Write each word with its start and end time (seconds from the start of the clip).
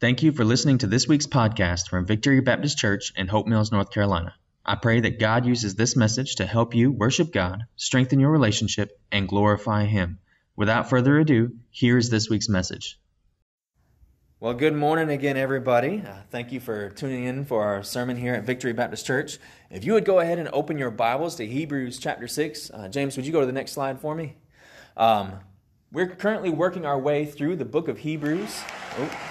Thank 0.00 0.22
you 0.22 0.32
for 0.32 0.46
listening 0.46 0.78
to 0.78 0.86
this 0.86 1.06
week's 1.06 1.26
podcast 1.26 1.90
from 1.90 2.06
Victory 2.06 2.40
Baptist 2.40 2.78
Church 2.78 3.12
in 3.16 3.28
Hope 3.28 3.46
Mills, 3.46 3.70
North 3.70 3.90
Carolina. 3.90 4.34
I 4.64 4.76
pray 4.76 5.00
that 5.00 5.20
God 5.20 5.44
uses 5.44 5.74
this 5.74 5.94
message 5.94 6.36
to 6.36 6.46
help 6.46 6.74
you 6.74 6.90
worship 6.90 7.30
God, 7.30 7.64
strengthen 7.76 8.18
your 8.18 8.30
relationship, 8.30 8.98
and 9.12 9.28
glorify 9.28 9.84
Him. 9.84 10.18
Without 10.56 10.88
further 10.88 11.18
ado, 11.18 11.52
here 11.68 11.98
is 11.98 12.08
this 12.08 12.30
week's 12.30 12.48
message. 12.48 12.98
Well, 14.40 14.54
good 14.54 14.74
morning 14.74 15.10
again, 15.10 15.36
everybody. 15.36 16.02
Uh, 16.02 16.14
thank 16.30 16.50
you 16.50 16.60
for 16.60 16.88
tuning 16.88 17.24
in 17.24 17.44
for 17.44 17.62
our 17.62 17.82
sermon 17.82 18.16
here 18.16 18.32
at 18.32 18.44
Victory 18.44 18.72
Baptist 18.72 19.04
Church. 19.04 19.36
If 19.70 19.84
you 19.84 19.92
would 19.92 20.06
go 20.06 20.20
ahead 20.20 20.38
and 20.38 20.48
open 20.54 20.78
your 20.78 20.90
Bibles 20.90 21.34
to 21.34 21.46
Hebrews 21.46 21.98
chapter 21.98 22.26
6. 22.26 22.70
Uh, 22.70 22.88
James, 22.88 23.18
would 23.18 23.26
you 23.26 23.32
go 23.32 23.40
to 23.40 23.46
the 23.46 23.52
next 23.52 23.72
slide 23.72 24.00
for 24.00 24.14
me? 24.14 24.36
Um, 24.96 25.40
we're 25.92 26.08
currently 26.08 26.48
working 26.48 26.86
our 26.86 26.98
way 26.98 27.26
through 27.26 27.56
the 27.56 27.66
book 27.66 27.86
of 27.86 27.98
Hebrews. 27.98 28.62
Oh, 28.98 29.29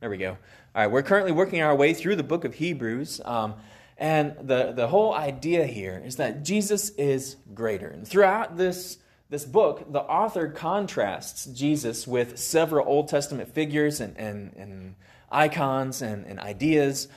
there 0.00 0.10
we 0.10 0.16
go. 0.16 0.30
All 0.30 0.82
right, 0.82 0.86
we're 0.86 1.02
currently 1.02 1.32
working 1.32 1.60
our 1.60 1.74
way 1.74 1.92
through 1.92 2.16
the 2.16 2.22
book 2.22 2.44
of 2.44 2.54
Hebrews. 2.54 3.20
Um, 3.24 3.54
and 3.96 4.36
the, 4.40 4.72
the 4.72 4.86
whole 4.86 5.12
idea 5.12 5.66
here 5.66 6.00
is 6.04 6.16
that 6.16 6.44
Jesus 6.44 6.90
is 6.90 7.36
greater. 7.52 7.88
And 7.88 8.06
throughout 8.06 8.56
this, 8.56 8.98
this 9.28 9.44
book, 9.44 9.92
the 9.92 10.00
author 10.00 10.48
contrasts 10.48 11.46
Jesus 11.46 12.06
with 12.06 12.38
several 12.38 12.86
Old 12.86 13.08
Testament 13.08 13.52
figures 13.52 14.00
and, 14.00 14.16
and, 14.16 14.54
and 14.54 14.94
icons 15.32 16.00
and, 16.00 16.24
and 16.26 16.38
ideas. 16.38 17.08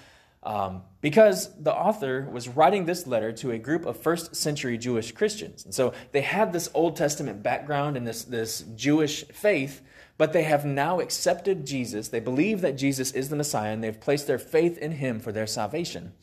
Um, 0.42 0.82
because 1.02 1.54
the 1.62 1.74
author 1.74 2.28
was 2.32 2.48
writing 2.48 2.86
this 2.86 3.06
letter 3.06 3.32
to 3.34 3.52
a 3.52 3.60
group 3.60 3.86
of 3.86 3.96
first 3.96 4.36
century 4.36 4.76
Jewish 4.80 5.12
Christians. 5.12 5.66
And 5.66 5.74
so 5.74 5.94
they 6.14 6.22
had 6.22 6.52
this 6.52 6.68
Old 6.74 6.96
Testament 6.96 7.44
background 7.44 7.96
and 7.96 8.08
this, 8.08 8.24
this 8.24 8.62
Jewish 8.76 9.24
faith, 9.28 9.84
but 10.22 10.34
they 10.34 10.44
have 10.44 10.66
now 10.66 11.00
accepted 11.00 11.66
Jesus. 11.66 12.10
They 12.10 12.20
believe 12.20 12.62
that 12.62 12.78
Jesus 12.78 13.12
is 13.14 13.30
the 13.30 13.36
Messiah 13.36 13.74
and 13.74 13.84
they've 13.84 14.00
placed 14.00 14.28
their 14.28 14.38
faith 14.38 14.78
in 14.78 14.92
him 14.92 15.20
for 15.20 15.32
their 15.32 15.48
salvation. 15.48 16.14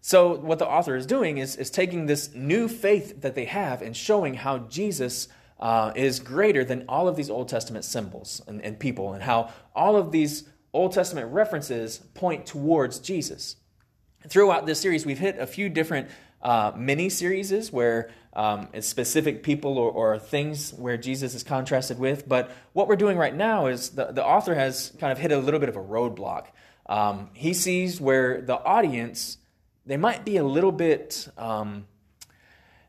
So, 0.00 0.34
what 0.34 0.58
the 0.58 0.66
author 0.66 0.96
is 0.96 1.06
doing 1.06 1.38
is, 1.38 1.54
is 1.54 1.70
taking 1.70 2.06
this 2.06 2.34
new 2.34 2.66
faith 2.66 3.20
that 3.20 3.36
they 3.36 3.44
have 3.44 3.82
and 3.82 3.96
showing 3.96 4.34
how 4.34 4.58
Jesus 4.58 5.28
uh, 5.60 5.92
is 5.94 6.18
greater 6.18 6.64
than 6.64 6.86
all 6.88 7.06
of 7.06 7.14
these 7.14 7.30
Old 7.30 7.48
Testament 7.48 7.84
symbols 7.84 8.42
and, 8.48 8.60
and 8.62 8.80
people, 8.80 9.12
and 9.12 9.22
how 9.22 9.52
all 9.76 9.94
of 9.94 10.10
these 10.10 10.48
Old 10.72 10.90
Testament 10.90 11.32
references 11.32 11.98
point 12.14 12.46
towards 12.46 12.98
Jesus. 12.98 13.54
Throughout 14.28 14.66
this 14.66 14.80
series, 14.80 15.06
we've 15.06 15.18
hit 15.18 15.38
a 15.38 15.46
few 15.46 15.68
different 15.68 16.08
uh, 16.42 16.72
mini 16.76 17.08
series 17.08 17.72
where 17.72 18.10
um, 18.32 18.68
it's 18.72 18.86
specific 18.86 19.42
people 19.42 19.78
or, 19.78 19.90
or, 19.90 20.18
things 20.18 20.72
where 20.74 20.98
Jesus 20.98 21.34
is 21.34 21.42
contrasted 21.42 21.98
with. 21.98 22.28
But 22.28 22.50
what 22.74 22.86
we're 22.86 22.96
doing 22.96 23.16
right 23.16 23.34
now 23.34 23.66
is 23.66 23.90
the, 23.90 24.12
the 24.12 24.24
author 24.24 24.54
has 24.54 24.92
kind 25.00 25.10
of 25.10 25.18
hit 25.18 25.32
a 25.32 25.38
little 25.38 25.58
bit 25.58 25.70
of 25.70 25.76
a 25.76 25.82
roadblock. 25.82 26.46
Um, 26.84 27.30
he 27.32 27.54
sees 27.54 28.00
where 28.00 28.42
the 28.42 28.62
audience 28.62 29.38
they 29.86 29.96
might 29.96 30.24
be 30.24 30.36
a 30.36 30.44
little 30.44 30.72
bit, 30.72 31.28
um, 31.38 31.86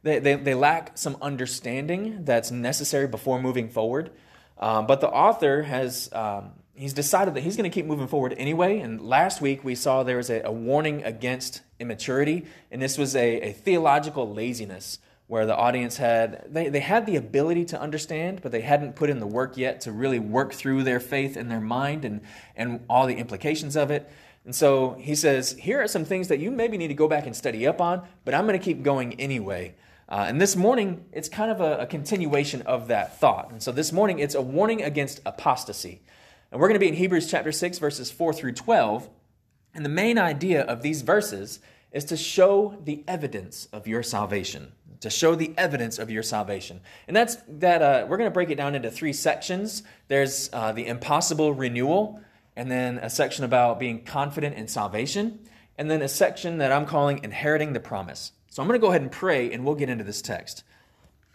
they, 0.02 0.20
they, 0.20 0.36
they, 0.36 0.56
lack 0.56 0.98
some 0.98 1.16
understanding 1.22 2.26
that's 2.26 2.50
necessary 2.50 3.08
before 3.08 3.40
moving 3.40 3.70
forward. 3.70 4.12
Um, 4.58 4.88
but 4.88 5.00
the 5.00 5.10
author 5.10 5.62
has, 5.62 6.10
um, 6.12 6.52
he's 6.78 6.94
decided 6.94 7.34
that 7.34 7.42
he's 7.42 7.58
going 7.58 7.70
to 7.70 7.74
keep 7.74 7.86
moving 7.86 8.08
forward 8.08 8.34
anyway. 8.38 8.80
And 8.80 9.02
last 9.02 9.42
week 9.42 9.64
we 9.64 9.76
saw 9.76 10.04
there 10.04 10.18
was 10.18 10.30
a, 10.30 10.42
a 10.44 10.52
warning 10.52 11.04
against 11.04 11.62
immaturity, 11.80 12.46
and 12.72 12.82
this 12.82 12.98
was 12.98 13.16
a, 13.16 13.50
a 13.50 13.54
theological 13.54 14.34
laziness 14.34 15.00
where 15.28 15.46
the 15.46 15.56
audience 15.56 15.98
had 15.98 16.46
they, 16.48 16.70
they 16.70 16.80
had 16.80 17.06
the 17.06 17.18
ability 17.18 17.66
to 17.66 17.78
understand 17.78 18.42
but 18.42 18.50
they 18.50 18.62
hadn't 18.62 18.96
put 18.96 19.10
in 19.10 19.20
the 19.20 19.28
work 19.28 19.58
yet 19.58 19.82
to 19.82 19.92
really 19.92 20.20
work 20.20 20.54
through 20.54 20.84
their 20.84 21.02
faith 21.02 21.36
in 21.36 21.50
their 21.50 21.60
mind 21.60 22.06
and, 22.06 22.22
and 22.56 22.80
all 22.90 23.06
the 23.06 23.16
implications 23.16 23.76
of 23.76 23.92
it 23.92 24.10
and 24.48 24.56
so 24.56 24.94
he 24.94 25.14
says, 25.14 25.52
Here 25.60 25.82
are 25.82 25.90
some 25.90 26.06
things 26.06 26.30
that 26.30 26.40
you 26.40 26.52
maybe 26.52 26.78
need 26.78 26.88
to 26.88 26.94
go 26.94 27.10
back 27.10 27.26
and 27.26 27.36
study 27.36 27.68
up 27.68 27.82
on, 27.82 28.08
but 28.24 28.34
I'm 28.34 28.48
going 28.48 28.58
to 28.58 28.64
keep 28.64 28.82
going 28.82 29.20
anyway. 29.20 29.76
Uh, 30.08 30.24
and 30.26 30.40
this 30.40 30.56
morning, 30.56 31.04
it's 31.12 31.28
kind 31.28 31.52
of 31.52 31.60
a, 31.60 31.80
a, 31.80 31.86
continuation 31.86 32.62
of 32.62 32.88
that 32.88 33.20
thought. 33.20 33.52
And 33.52 33.62
so 33.62 33.74
this 33.74 33.92
morning, 33.92 34.20
it's 34.20 34.36
a 34.36 34.42
warning 34.42 34.82
against 34.82 35.20
apostasy. 35.26 36.00
And 36.52 36.62
we're 36.62 36.68
going 36.68 36.80
to 36.80 36.84
be 36.84 36.88
in 36.88 36.94
Hebrews 36.94 37.30
chapter 37.30 37.52
6, 37.52 37.80
verses 37.80 38.12
4 38.12 38.34
through 38.34 38.54
12. 38.54 39.10
And 39.74 39.84
the 39.84 39.90
main 39.90 40.18
idea 40.18 40.64
of 40.64 40.82
these 40.82 41.02
verses 41.02 41.60
is 41.92 42.06
to 42.06 42.18
show 42.18 42.78
the 42.84 43.04
evidence 43.08 43.68
of 43.72 43.88
your 43.88 44.04
salvation. 44.04 44.72
To 45.02 45.10
show 45.10 45.36
the 45.36 45.54
evidence 45.58 46.00
of 46.00 46.10
your 46.10 46.24
salvation. 46.24 46.82
And 47.08 47.16
that's 47.16 47.38
that, 47.48 47.82
uh, 47.82 48.06
we're 48.08 48.18
going 48.18 48.30
to 48.30 48.34
break 48.34 48.50
it 48.50 48.56
down 48.56 48.76
into 48.76 48.90
three 48.90 49.14
sections. 49.14 49.84
There's 50.08 50.50
uh, 50.54 50.72
the 50.72 50.88
impossible 50.88 51.54
renewal 51.54 52.22
and 52.58 52.72
then 52.72 52.98
a 52.98 53.10
section 53.10 53.46
about 53.46 53.80
being 53.80 54.04
confident 54.04 54.56
in 54.56 54.68
salvation, 54.68 55.40
and 55.78 55.92
then 55.92 56.02
a 56.02 56.10
section 56.10 56.58
that 56.58 56.72
I'm 56.72 56.88
calling 56.88 57.24
inheriting 57.24 57.74
the 57.74 57.80
promise. 57.80 58.32
So 58.50 58.64
I'm 58.64 58.68
going 58.68 58.80
to 58.80 58.84
go 58.84 58.90
ahead 58.90 59.04
and 59.04 59.12
pray, 59.12 59.54
and 59.54 59.64
we'll 59.64 59.76
get 59.76 59.90
into 59.90 60.04
this 60.04 60.24
text. 60.24 60.64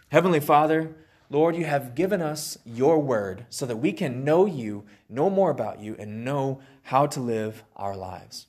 Heavenly 0.09 0.41
Father, 0.41 0.93
Lord, 1.29 1.55
you 1.55 1.65
have 1.65 1.95
given 1.95 2.21
us 2.21 2.57
your 2.65 2.99
word 2.99 3.45
so 3.49 3.65
that 3.65 3.77
we 3.77 3.91
can 3.91 4.23
know 4.23 4.45
you, 4.45 4.83
know 5.09 5.29
more 5.29 5.51
about 5.51 5.79
you, 5.79 5.95
and 5.97 6.23
know 6.23 6.61
how 6.83 7.07
to 7.07 7.19
live 7.19 7.63
our 7.75 7.95
lives. 7.95 8.47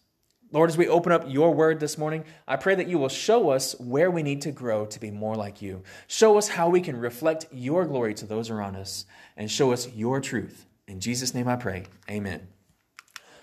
Lord, 0.53 0.71
as 0.71 0.77
we 0.77 0.87
open 0.87 1.11
up 1.11 1.25
your 1.27 1.53
word 1.53 1.81
this 1.81 1.99
morning, 1.99 2.25
I 2.47 2.57
pray 2.57 2.77
that 2.77 2.87
you 2.87 2.99
will 2.99 3.09
show 3.09 3.51
us 3.51 3.75
where 3.81 4.11
we 4.11 4.23
need 4.23 4.43
to 4.43 4.53
grow 4.53 4.87
to 4.87 5.01
be 5.01 5.11
more 5.11 5.35
like 5.35 5.61
you. 5.61 5.83
Show 6.07 6.39
us 6.39 6.47
how 6.49 6.69
we 6.69 6.81
can 6.81 6.97
reflect 6.97 7.47
your 7.51 7.85
glory 7.87 8.15
to 8.15 8.27
those 8.27 8.51
around 8.51 8.77
us, 8.77 9.05
and 9.37 9.51
show 9.51 9.73
us 9.73 9.93
your 9.93 10.21
truth. 10.21 10.67
In 10.87 11.01
Jesus' 11.01 11.35
name 11.35 11.49
I 11.49 11.57
pray. 11.57 11.87
Amen. 12.09 12.47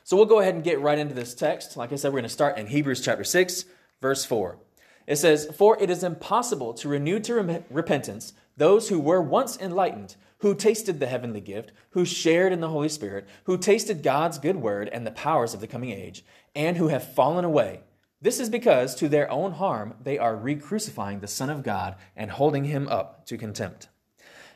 So 0.04 0.16
we'll 0.16 0.26
go 0.26 0.40
ahead 0.40 0.56
and 0.56 0.64
get 0.64 0.80
right 0.80 0.98
into 0.98 1.14
this 1.14 1.34
text. 1.34 1.76
Like 1.76 1.92
I 1.92 1.96
said, 1.96 2.10
we're 2.10 2.20
going 2.20 2.24
to 2.24 2.30
start 2.30 2.58
in 2.58 2.68
Hebrews 2.68 3.02
chapter 3.02 3.24
6, 3.24 3.66
verse 4.02 4.24
4. 4.24 4.58
It 5.08 5.18
says, 5.18 5.50
For 5.58 5.82
it 5.82 5.90
is 5.90 6.04
impossible 6.04 6.74
to 6.76 6.88
renew 6.88 7.20
to 7.22 7.64
repentance 7.70 8.34
those 8.62 8.90
who 8.90 9.00
were 9.00 9.24
once 9.24 9.58
enlightened, 9.60 10.16
who 10.38 10.54
tasted 10.54 11.00
the 11.00 11.08
heavenly 11.08 11.42
gift, 11.42 11.72
who 11.90 12.06
shared 12.06 12.54
in 12.54 12.60
the 12.62 12.70
Holy 12.70 12.90
Spirit, 12.90 13.28
who 13.46 13.58
tasted 13.58 14.04
God's 14.04 14.38
good 14.38 14.58
word 14.58 14.88
and 14.90 15.06
the 15.06 15.10
powers 15.10 15.56
of 15.56 15.62
the 15.62 15.68
coming 15.68 15.90
age, 15.90 16.24
and 16.54 16.78
who 16.78 16.90
have 16.90 17.16
fallen 17.16 17.44
away. 17.44 17.80
This 18.22 18.40
is 18.40 18.52
because, 18.52 18.94
to 18.96 19.10
their 19.10 19.32
own 19.32 19.54
harm, 19.54 19.96
they 20.04 20.20
are 20.20 20.36
re 20.36 20.54
crucifying 20.54 21.22
the 21.22 21.28
Son 21.28 21.50
of 21.50 21.64
God 21.64 21.96
and 22.16 22.30
holding 22.30 22.66
him 22.66 22.88
up 22.88 23.26
to 23.26 23.36
contempt. 23.36 23.90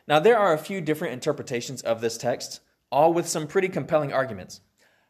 Now, 0.07 0.19
there 0.19 0.38
are 0.38 0.53
a 0.53 0.59
few 0.59 0.81
different 0.81 1.15
interpretations 1.15 1.81
of 1.81 1.99
this 1.99 2.15
text, 2.15 2.59
all 2.91 3.11
with 3.11 3.27
some 3.27 3.47
pretty 3.47 3.69
compelling 3.69 4.13
arguments. 4.13 4.61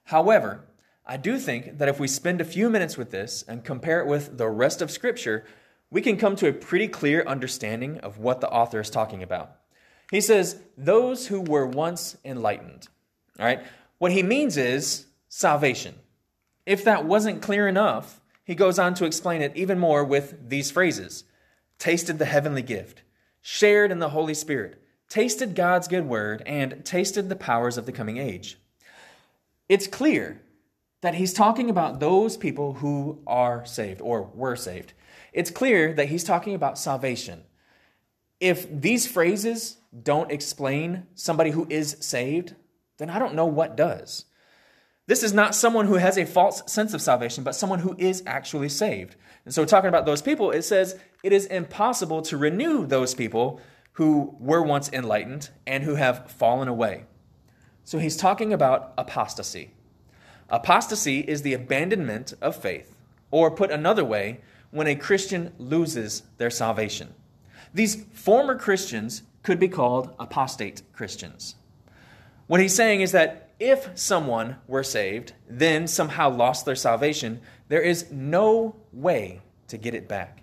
However, 0.06 0.70
I 1.06 1.18
do 1.18 1.38
think 1.38 1.80
that 1.80 1.90
if 1.90 2.00
we 2.00 2.08
spend 2.08 2.40
a 2.40 2.46
few 2.46 2.70
minutes 2.70 2.96
with 2.96 3.12
this 3.12 3.44
and 3.46 3.66
compare 3.66 4.00
it 4.00 4.08
with 4.08 4.38
the 4.38 4.48
rest 4.48 4.82
of 4.82 4.90
Scripture, 4.90 5.44
we 5.92 6.02
can 6.02 6.18
come 6.18 6.36
to 6.38 6.48
a 6.48 6.54
pretty 6.54 6.88
clear 6.88 7.24
understanding 7.26 8.00
of 8.00 8.18
what 8.18 8.42
the 8.42 8.50
author 8.50 8.80
is 8.80 8.90
talking 8.90 9.24
about. 9.24 9.56
He 10.12 10.22
says, 10.22 10.60
Those 10.78 11.28
who 11.28 11.42
were 11.42 11.66
once 11.66 12.18
enlightened. 12.26 12.88
All 13.40 13.46
right? 13.46 13.64
What 13.98 14.12
he 14.12 14.24
means 14.24 14.58
is 14.58 15.06
salvation. 15.30 15.96
If 16.66 16.84
that 16.84 17.06
wasn't 17.06 17.42
clear 17.42 17.68
enough, 17.68 18.20
he 18.44 18.56
goes 18.56 18.80
on 18.80 18.94
to 18.96 19.06
explain 19.06 19.42
it 19.42 19.56
even 19.56 19.80
more 19.80 20.04
with 20.04 20.50
these 20.50 20.72
phrases 20.72 21.24
tasted 21.78 22.20
the 22.20 22.26
heavenly 22.26 22.62
gift, 22.62 23.02
shared 23.42 23.92
in 23.92 24.00
the 24.00 24.10
Holy 24.10 24.34
Spirit, 24.34 24.82
tasted 25.10 25.56
God's 25.56 25.90
good 25.90 26.08
word, 26.08 26.42
and 26.46 26.86
tasted 26.86 27.28
the 27.28 27.36
powers 27.36 27.78
of 27.78 27.86
the 27.86 27.92
coming 27.92 28.18
age 28.18 28.58
it's 29.68 29.88
clear 29.88 30.42
that 31.06 31.16
he's 31.16 31.34
talking 31.34 31.70
about 31.70 32.00
those 32.00 32.36
people 32.36 32.74
who 32.74 33.22
are 33.28 33.64
saved 33.66 34.02
or 34.02 34.24
were 34.34 34.56
saved. 34.56 34.94
It's 35.34 35.52
clear 35.52 35.94
that 35.94 36.10
he's 36.10 36.24
talking 36.24 36.56
about 36.56 36.80
salvation. 36.80 37.44
If 38.40 38.68
these 38.70 39.06
phrases 39.06 39.78
don't 40.04 40.32
explain 40.32 41.06
somebody 41.14 41.52
who 41.52 41.68
is 41.70 41.98
saved, 42.00 42.56
then 42.98 43.12
I 43.12 43.20
don't 43.20 43.36
know 43.36 43.46
what 43.46 43.78
does. 43.78 44.26
This 45.06 45.22
is 45.22 45.32
not 45.32 45.54
someone 45.54 45.86
who 45.86 45.96
has 45.96 46.18
a 46.18 46.26
false 46.26 46.64
sense 46.66 46.96
of 46.96 47.02
salvation, 47.02 47.44
but 47.44 47.54
someone 47.54 47.80
who 47.80 47.96
is 48.00 48.24
actually 48.26 48.70
saved. 48.70 49.16
And 49.46 49.54
so, 49.54 49.64
talking 49.64 49.90
about 49.90 50.08
those 50.08 50.24
people, 50.24 50.50
it 50.50 50.64
says 50.64 50.98
it 51.22 51.32
is 51.32 51.46
impossible 51.46 52.24
to 52.24 52.38
renew 52.38 52.88
those 52.88 53.14
people 53.14 53.62
who 53.94 54.36
were 54.40 54.64
once 54.64 54.90
enlightened 54.92 55.52
and 55.68 55.84
who 55.84 55.96
have 55.96 56.32
fallen 56.32 56.68
away. 56.68 57.06
So 57.84 58.00
he's 58.00 58.18
talking 58.18 58.52
about 58.52 58.96
apostasy. 58.98 59.75
Apostasy 60.50 61.22
is 61.22 61.42
the 61.42 61.54
abandonment 61.54 62.34
of 62.42 62.56
faith, 62.56 62.96
or 63.32 63.50
put 63.50 63.72
another 63.72 64.06
way, 64.06 64.42
when 64.72 64.88
a 64.88 64.96
Christian 64.96 65.54
loses 65.58 66.24
their 66.38 66.50
salvation. 66.50 67.14
These 67.74 68.06
former 68.14 68.58
Christians 68.58 69.24
could 69.44 69.60
be 69.60 69.68
called 69.68 70.14
apostate 70.20 70.82
Christians. 70.94 71.56
What 72.48 72.60
he's 72.60 72.76
saying 72.76 73.02
is 73.02 73.12
that 73.12 73.50
if 73.60 73.90
someone 73.96 74.58
were 74.68 74.84
saved, 74.84 75.34
then 75.50 75.88
somehow 75.88 76.30
lost 76.30 76.66
their 76.66 76.76
salvation, 76.76 77.42
there 77.70 77.82
is 77.82 78.12
no 78.12 78.76
way 78.92 79.42
to 79.68 79.78
get 79.78 79.94
it 79.94 80.08
back. 80.08 80.42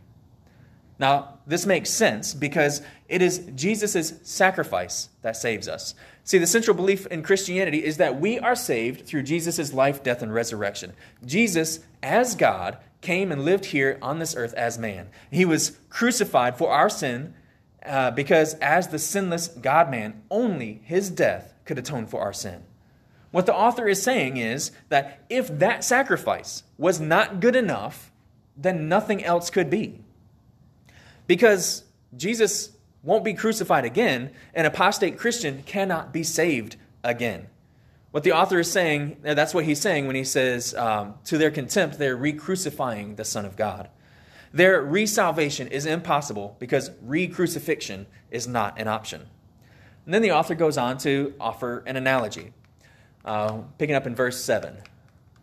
Now, 0.98 1.38
this 1.46 1.66
makes 1.66 1.90
sense 1.90 2.32
because 2.32 2.82
it 3.08 3.22
is 3.22 3.50
Jesus' 3.54 4.14
sacrifice 4.22 5.08
that 5.22 5.36
saves 5.36 5.68
us. 5.68 5.94
See, 6.24 6.38
the 6.38 6.46
central 6.46 6.76
belief 6.76 7.06
in 7.06 7.22
Christianity 7.22 7.84
is 7.84 7.96
that 7.96 8.20
we 8.20 8.38
are 8.38 8.54
saved 8.54 9.06
through 9.06 9.24
Jesus' 9.24 9.72
life, 9.72 10.02
death, 10.02 10.22
and 10.22 10.32
resurrection. 10.32 10.92
Jesus, 11.24 11.80
as 12.02 12.36
God, 12.36 12.78
came 13.00 13.32
and 13.32 13.44
lived 13.44 13.66
here 13.66 13.98
on 14.00 14.18
this 14.18 14.36
earth 14.36 14.54
as 14.54 14.78
man. 14.78 15.08
He 15.30 15.44
was 15.44 15.78
crucified 15.90 16.56
for 16.56 16.70
our 16.70 16.88
sin 16.88 17.34
uh, 17.84 18.12
because, 18.12 18.54
as 18.54 18.88
the 18.88 18.98
sinless 18.98 19.48
God 19.48 19.90
man, 19.90 20.22
only 20.30 20.80
his 20.84 21.10
death 21.10 21.52
could 21.64 21.78
atone 21.78 22.06
for 22.06 22.20
our 22.20 22.32
sin. 22.32 22.62
What 23.32 23.46
the 23.46 23.54
author 23.54 23.88
is 23.88 24.00
saying 24.00 24.36
is 24.36 24.70
that 24.90 25.24
if 25.28 25.48
that 25.58 25.82
sacrifice 25.82 26.62
was 26.78 27.00
not 27.00 27.40
good 27.40 27.56
enough, 27.56 28.12
then 28.56 28.88
nothing 28.88 29.24
else 29.24 29.50
could 29.50 29.70
be. 29.70 30.04
Because 31.26 31.84
Jesus 32.16 32.70
won't 33.02 33.24
be 33.24 33.34
crucified 33.34 33.84
again, 33.84 34.30
an 34.54 34.66
apostate 34.66 35.18
Christian 35.18 35.62
cannot 35.64 36.12
be 36.12 36.22
saved 36.22 36.76
again. 37.02 37.48
What 38.12 38.24
the 38.24 38.32
author 38.32 38.60
is 38.60 38.70
saying, 38.70 39.18
that's 39.22 39.54
what 39.54 39.64
he's 39.64 39.80
saying 39.80 40.06
when 40.06 40.16
he 40.16 40.24
says, 40.24 40.74
um, 40.74 41.14
to 41.24 41.38
their 41.38 41.50
contempt, 41.50 41.98
they're 41.98 42.16
re 42.16 42.32
crucifying 42.32 43.16
the 43.16 43.24
Son 43.24 43.46
of 43.46 43.56
God. 43.56 43.88
Their 44.52 44.82
re 44.82 45.06
salvation 45.06 45.68
is 45.68 45.86
impossible 45.86 46.56
because 46.58 46.90
re 47.00 47.26
crucifixion 47.26 48.06
is 48.30 48.46
not 48.46 48.78
an 48.78 48.86
option. 48.86 49.26
And 50.04 50.12
then 50.12 50.22
the 50.22 50.32
author 50.32 50.54
goes 50.54 50.76
on 50.76 50.98
to 50.98 51.32
offer 51.40 51.82
an 51.86 51.96
analogy, 51.96 52.52
uh, 53.24 53.60
picking 53.78 53.94
up 53.94 54.06
in 54.06 54.14
verse 54.14 54.42
7. 54.44 54.76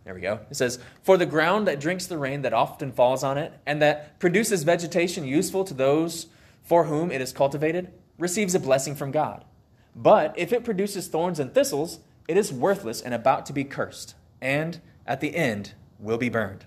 There 0.05 0.13
we 0.13 0.21
go. 0.21 0.39
It 0.49 0.55
says, 0.55 0.79
For 1.01 1.17
the 1.17 1.25
ground 1.25 1.67
that 1.67 1.79
drinks 1.79 2.05
the 2.05 2.17
rain 2.17 2.43
that 2.43 2.53
often 2.53 2.91
falls 2.91 3.23
on 3.23 3.37
it, 3.37 3.53
and 3.65 3.81
that 3.81 4.19
produces 4.19 4.63
vegetation 4.63 5.25
useful 5.25 5.63
to 5.65 5.73
those 5.73 6.27
for 6.69 6.83
whom 6.83 7.11
it 7.11 7.19
is 7.19 7.33
cultivated, 7.33 7.91
receives 8.19 8.53
a 8.53 8.59
blessing 8.59 8.93
from 8.93 9.09
God. 9.09 9.43
But 9.95 10.37
if 10.37 10.53
it 10.53 10.63
produces 10.63 11.07
thorns 11.07 11.39
and 11.39 11.51
thistles, 11.51 11.99
it 12.27 12.37
is 12.37 12.53
worthless 12.53 13.01
and 13.01 13.11
about 13.11 13.47
to 13.47 13.53
be 13.53 13.63
cursed, 13.63 14.13
and 14.39 14.79
at 15.07 15.19
the 15.19 15.35
end 15.35 15.73
will 15.97 16.19
be 16.19 16.29
burned. 16.29 16.65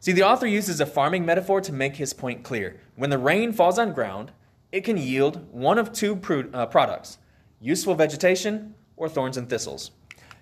See, 0.00 0.10
the 0.10 0.24
author 0.24 0.48
uses 0.48 0.80
a 0.80 0.86
farming 0.86 1.24
metaphor 1.24 1.60
to 1.60 1.72
make 1.72 1.94
his 1.94 2.12
point 2.12 2.42
clear. 2.42 2.80
When 2.96 3.10
the 3.10 3.18
rain 3.18 3.52
falls 3.52 3.78
on 3.78 3.92
ground, 3.92 4.32
it 4.72 4.80
can 4.80 4.96
yield 4.96 5.46
one 5.52 5.78
of 5.78 5.92
two 5.92 6.20
uh, 6.52 6.66
products 6.66 7.18
useful 7.60 7.94
vegetation 7.94 8.74
or 8.96 9.08
thorns 9.08 9.36
and 9.36 9.48
thistles. 9.48 9.92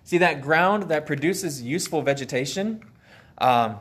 See, 0.05 0.17
that 0.17 0.41
ground 0.41 0.85
that 0.85 1.05
produces 1.05 1.61
useful 1.61 2.01
vegetation, 2.01 2.83
um, 3.37 3.77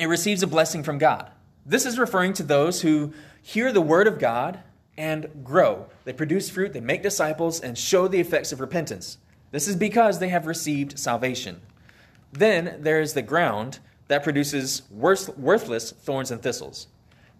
it 0.00 0.06
receives 0.06 0.42
a 0.42 0.48
blessing 0.48 0.82
from 0.82 0.98
God. 0.98 1.30
This 1.68 1.84
is 1.84 1.98
referring 1.98 2.32
to 2.34 2.44
those 2.44 2.82
who 2.82 3.12
hear 3.42 3.72
the 3.72 3.80
word 3.80 4.06
of 4.06 4.20
God 4.20 4.60
and 4.96 5.28
grow. 5.42 5.86
They 6.04 6.12
produce 6.12 6.48
fruit, 6.48 6.72
they 6.72 6.80
make 6.80 7.02
disciples, 7.02 7.60
and 7.60 7.76
show 7.76 8.06
the 8.06 8.20
effects 8.20 8.52
of 8.52 8.60
repentance. 8.60 9.18
This 9.50 9.66
is 9.66 9.74
because 9.74 10.20
they 10.20 10.28
have 10.28 10.46
received 10.46 10.96
salvation. 10.96 11.60
Then 12.32 12.76
there 12.78 13.00
is 13.00 13.14
the 13.14 13.22
ground 13.22 13.80
that 14.06 14.22
produces 14.22 14.82
worthless 14.90 15.90
thorns 15.90 16.30
and 16.30 16.40
thistles. 16.40 16.86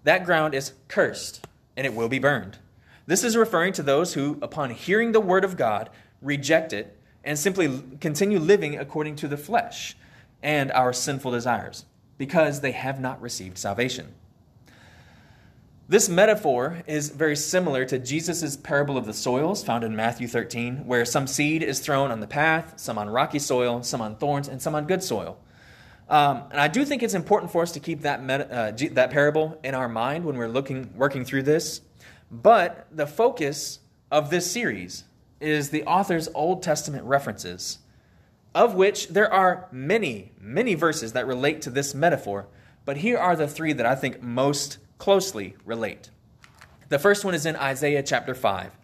That 0.03 0.25
ground 0.25 0.55
is 0.55 0.73
cursed, 0.89 1.47
and 1.77 1.87
it 1.87 1.95
will 1.95 2.09
be 2.09 2.19
burned. 2.19 2.59
This 3.07 3.23
is 3.23 3.37
referring 3.37 3.75
to 3.75 3.83
those 3.85 4.15
who, 4.15 4.39
upon 4.43 4.71
hearing 4.71 5.13
the 5.13 5.21
word 5.21 5.45
of 5.45 5.57
God, 5.57 5.89
reject 6.21 6.73
it 6.73 6.99
and 7.23 7.39
simply 7.39 7.81
continue 8.01 8.41
living 8.41 8.77
according 8.77 9.15
to 9.17 9.29
the 9.29 9.37
flesh 9.37 9.97
and 10.43 10.73
our 10.73 10.93
sinful 10.93 11.31
desires 11.31 11.85
because 12.19 12.61
they 12.61 12.73
have 12.73 13.01
not 13.01 13.21
received 13.21 13.59
salvation. 13.59 14.15
This 15.89 16.09
metaphor 16.09 16.83
is 16.89 17.11
very 17.11 17.37
similar 17.37 17.85
to 17.85 17.99
Jesus' 18.01 18.57
parable 18.57 18.99
of 18.99 19.07
the 19.07 19.13
soils 19.13 19.63
found 19.63 19.85
in 19.85 19.95
Matthew 19.95 20.27
13, 20.27 20.87
where 20.87 21.05
some 21.05 21.29
seed 21.29 21.63
is 21.63 21.79
thrown 21.79 22.11
on 22.11 22.19
the 22.19 22.27
path, 22.27 22.75
some 22.77 22.99
on 22.99 23.09
rocky 23.09 23.39
soil, 23.39 23.85
some 23.85 24.01
on 24.01 24.17
thorns, 24.17 24.49
and 24.49 24.61
some 24.61 24.75
on 24.75 24.87
good 24.87 25.01
soil. 25.01 25.39
Um, 26.09 26.43
and 26.51 26.61
I 26.61 26.67
do 26.67 26.85
think 26.85 27.05
it's 27.05 27.15
important 27.15 27.53
for 27.53 27.63
us 27.63 27.71
to 27.73 27.81
keep 27.81 28.03
that, 28.03 28.19
uh, 28.51 28.73
that 28.95 29.11
parable 29.13 29.61
in 29.63 29.75
our 29.75 29.89
mind 29.89 30.25
when 30.25 30.37
we're 30.37 30.49
looking, 30.49 30.93
working 30.97 31.25
through 31.25 31.45
this. 31.45 31.81
But 32.33 32.89
the 32.91 33.07
focus 33.07 33.79
of 34.11 34.31
this 34.31 34.51
series 34.51 35.05
is 35.41 35.71
the 35.71 35.85
author's 35.85 36.29
Old 36.35 36.63
Testament 36.63 37.05
references, 37.05 37.79
of 38.57 38.75
which 38.75 39.09
there 39.09 39.31
are 39.31 39.69
many, 39.71 40.33
many 40.41 40.73
verses 40.73 41.13
that 41.13 41.27
relate 41.27 41.61
to 41.61 41.69
this 41.69 41.95
metaphor. 41.95 42.47
But 42.87 42.97
here 42.97 43.19
are 43.19 43.37
the 43.37 43.47
three 43.47 43.75
that 43.75 43.85
I 43.85 43.95
think 43.95 44.23
most 44.23 44.79
closely 44.97 45.55
relate. 45.67 46.09
The 46.89 46.99
first 46.99 47.23
one 47.23 47.35
is 47.35 47.45
in 47.45 47.55
Isaiah 47.55 48.03
chapter 48.03 48.35
5. 48.35 48.75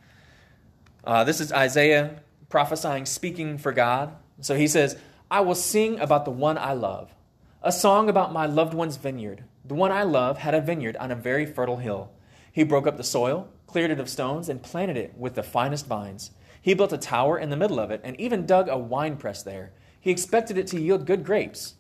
Uh, 1.05 1.25
this 1.25 1.41
is 1.41 1.51
Isaiah 1.53 2.21
prophesying, 2.51 3.07
speaking 3.07 3.57
for 3.57 3.73
God. 3.73 4.15
So 4.43 4.57
he 4.57 4.69
says, 4.69 4.99
I 5.31 5.41
will 5.41 5.55
sing 5.55 5.99
about 6.01 6.27
the 6.27 6.31
one 6.31 6.59
I 6.59 6.75
love, 6.75 7.15
a 7.63 7.73
song 7.73 8.11
about 8.11 8.31
my 8.31 8.45
loved 8.45 8.75
one's 8.75 8.99
vineyard. 8.99 9.45
The 9.65 9.75
one 9.75 9.91
I 9.91 10.03
love 10.03 10.37
had 10.37 10.55
a 10.55 10.61
vineyard 10.61 10.99
on 10.99 11.11
a 11.11 11.17
very 11.17 11.47
fertile 11.47 11.79
hill. 11.79 12.11
He 12.53 12.63
broke 12.63 12.87
up 12.87 12.99
the 12.99 13.05
soil, 13.05 13.49
cleared 13.67 13.91
it 13.91 14.01
of 14.01 14.11
stones, 14.11 14.51
and 14.51 14.63
planted 14.63 14.99
it 14.99 15.15
with 15.17 15.35
the 15.35 15.43
finest 15.43 15.87
vines. 15.87 16.31
He 16.63 16.75
built 16.75 16.93
a 16.93 16.99
tower 16.99 17.39
in 17.39 17.51
the 17.51 17.57
middle 17.57 17.81
of 17.81 17.91
it 17.91 18.01
and 18.05 18.19
even 18.19 18.47
dug 18.47 18.69
a 18.69 18.79
winepress 18.79 19.43
there. 19.43 19.73
He 20.01 20.13
expected 20.13 20.57
it 20.57 20.69
to 20.69 20.81
yield 20.81 21.07
good 21.07 21.25
grapes, 21.25 21.75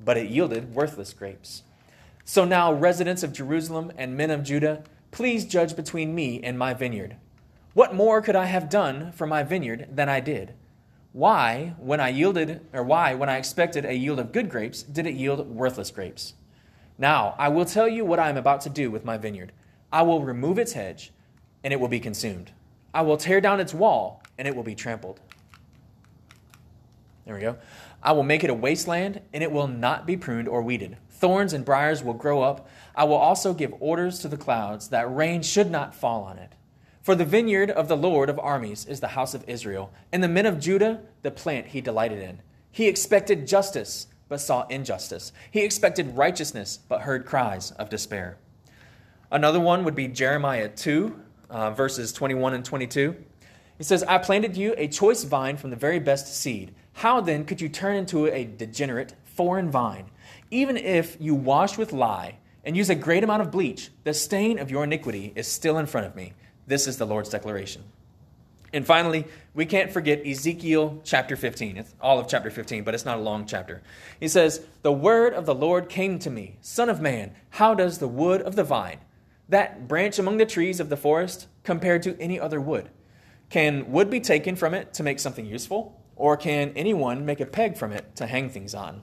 but 0.00 0.16
it 0.16 0.30
yielded 0.30 0.74
worthless 0.74 1.12
grapes. 1.12 1.62
So 2.24 2.44
now, 2.44 2.72
residents 2.72 3.22
of 3.22 3.32
Jerusalem 3.32 3.92
and 3.96 4.16
men 4.16 4.30
of 4.30 4.42
Judah, 4.42 4.84
please 5.10 5.44
judge 5.44 5.76
between 5.76 6.14
me 6.14 6.42
and 6.42 6.58
my 6.58 6.72
vineyard. 6.72 7.16
What 7.74 7.94
more 7.94 8.22
could 8.22 8.36
I 8.36 8.46
have 8.46 8.70
done 8.70 9.12
for 9.12 9.26
my 9.26 9.42
vineyard 9.42 9.88
than 9.90 10.08
I 10.08 10.20
did? 10.20 10.54
Why, 11.12 11.74
when 11.78 12.00
I 12.00 12.08
yielded, 12.08 12.66
or 12.72 12.82
why, 12.82 13.14
when 13.14 13.28
I 13.28 13.36
expected 13.36 13.84
a 13.84 13.94
yield 13.94 14.18
of 14.18 14.32
good 14.32 14.48
grapes, 14.48 14.82
did 14.82 15.06
it 15.06 15.14
yield 15.14 15.46
worthless 15.48 15.90
grapes? 15.90 16.34
Now, 16.96 17.34
I 17.38 17.48
will 17.48 17.66
tell 17.66 17.88
you 17.88 18.04
what 18.04 18.18
I 18.18 18.30
am 18.30 18.36
about 18.38 18.62
to 18.62 18.70
do 18.70 18.90
with 18.90 19.04
my 19.04 19.18
vineyard. 19.18 19.52
I 19.92 20.02
will 20.02 20.22
remove 20.22 20.58
its 20.58 20.72
hedge, 20.72 21.12
and 21.62 21.72
it 21.72 21.80
will 21.80 21.88
be 21.88 22.00
consumed. 22.00 22.52
I 22.94 23.02
will 23.02 23.16
tear 23.16 23.40
down 23.40 23.60
its 23.60 23.74
wall, 23.74 24.22
and 24.38 24.46
it 24.46 24.54
will 24.54 24.62
be 24.62 24.74
trampled. 24.74 25.20
There 27.24 27.34
we 27.34 27.40
go. 27.40 27.56
I 28.02 28.12
will 28.12 28.24
make 28.24 28.42
it 28.42 28.50
a 28.50 28.54
wasteland, 28.54 29.20
and 29.32 29.42
it 29.42 29.52
will 29.52 29.68
not 29.68 30.06
be 30.06 30.16
pruned 30.16 30.48
or 30.48 30.62
weeded. 30.62 30.96
Thorns 31.08 31.52
and 31.52 31.64
briers 31.64 32.02
will 32.02 32.14
grow 32.14 32.42
up. 32.42 32.68
I 32.96 33.04
will 33.04 33.16
also 33.16 33.54
give 33.54 33.72
orders 33.78 34.18
to 34.20 34.28
the 34.28 34.36
clouds 34.36 34.88
that 34.88 35.14
rain 35.14 35.42
should 35.42 35.70
not 35.70 35.94
fall 35.94 36.24
on 36.24 36.38
it. 36.38 36.52
For 37.00 37.14
the 37.14 37.24
vineyard 37.24 37.70
of 37.70 37.88
the 37.88 37.96
Lord 37.96 38.28
of 38.28 38.38
armies 38.38 38.86
is 38.86 39.00
the 39.00 39.08
house 39.08 39.34
of 39.34 39.48
Israel, 39.48 39.92
and 40.12 40.22
the 40.22 40.28
men 40.28 40.46
of 40.46 40.58
Judah 40.58 41.00
the 41.22 41.30
plant 41.30 41.68
he 41.68 41.80
delighted 41.80 42.20
in. 42.20 42.40
He 42.70 42.88
expected 42.88 43.46
justice, 43.46 44.08
but 44.28 44.40
saw 44.40 44.66
injustice. 44.68 45.32
He 45.50 45.60
expected 45.60 46.16
righteousness, 46.16 46.78
but 46.88 47.02
heard 47.02 47.26
cries 47.26 47.70
of 47.72 47.88
despair. 47.88 48.38
Another 49.30 49.60
one 49.60 49.84
would 49.84 49.94
be 49.94 50.08
Jeremiah 50.08 50.68
2, 50.68 51.21
uh, 51.52 51.70
verses 51.70 52.12
21 52.12 52.54
and 52.54 52.64
22. 52.64 53.14
He 53.78 53.84
says, 53.84 54.02
I 54.02 54.18
planted 54.18 54.56
you 54.56 54.74
a 54.76 54.88
choice 54.88 55.22
vine 55.22 55.56
from 55.56 55.70
the 55.70 55.76
very 55.76 55.98
best 55.98 56.34
seed. 56.34 56.74
How 56.94 57.20
then 57.20 57.44
could 57.44 57.60
you 57.60 57.68
turn 57.68 57.96
into 57.96 58.26
a 58.26 58.44
degenerate, 58.44 59.14
foreign 59.24 59.70
vine? 59.70 60.06
Even 60.50 60.76
if 60.76 61.16
you 61.20 61.34
wash 61.34 61.78
with 61.78 61.92
lye 61.92 62.36
and 62.64 62.76
use 62.76 62.90
a 62.90 62.94
great 62.94 63.22
amount 63.22 63.42
of 63.42 63.50
bleach, 63.50 63.90
the 64.04 64.14
stain 64.14 64.58
of 64.58 64.70
your 64.70 64.84
iniquity 64.84 65.32
is 65.36 65.46
still 65.46 65.78
in 65.78 65.86
front 65.86 66.06
of 66.06 66.16
me. 66.16 66.32
This 66.66 66.86
is 66.86 66.96
the 66.96 67.06
Lord's 67.06 67.28
declaration. 67.28 67.82
And 68.72 68.86
finally, 68.86 69.26
we 69.52 69.66
can't 69.66 69.92
forget 69.92 70.26
Ezekiel 70.26 71.00
chapter 71.04 71.36
15. 71.36 71.76
It's 71.76 71.94
all 72.00 72.18
of 72.18 72.28
chapter 72.28 72.50
15, 72.50 72.84
but 72.84 72.94
it's 72.94 73.04
not 73.04 73.18
a 73.18 73.20
long 73.20 73.44
chapter. 73.44 73.82
He 74.18 74.28
says, 74.28 74.64
The 74.80 74.92
word 74.92 75.34
of 75.34 75.44
the 75.44 75.54
Lord 75.54 75.90
came 75.90 76.18
to 76.20 76.30
me, 76.30 76.56
Son 76.62 76.88
of 76.88 77.00
man, 77.00 77.34
how 77.50 77.74
does 77.74 77.98
the 77.98 78.08
wood 78.08 78.40
of 78.40 78.56
the 78.56 78.64
vine, 78.64 79.00
that 79.52 79.86
branch 79.86 80.18
among 80.18 80.38
the 80.38 80.46
trees 80.46 80.80
of 80.80 80.88
the 80.88 80.96
forest, 80.96 81.46
compared 81.62 82.02
to 82.02 82.18
any 82.20 82.40
other 82.40 82.60
wood? 82.60 82.90
Can 83.50 83.92
wood 83.92 84.08
be 84.08 84.20
taken 84.20 84.56
from 84.56 84.72
it 84.72 84.94
to 84.94 85.02
make 85.02 85.20
something 85.20 85.46
useful? 85.46 86.00
Or 86.16 86.36
can 86.36 86.72
anyone 86.74 87.26
make 87.26 87.40
a 87.40 87.46
peg 87.46 87.76
from 87.76 87.92
it 87.92 88.16
to 88.16 88.26
hang 88.26 88.48
things 88.48 88.74
on? 88.74 89.02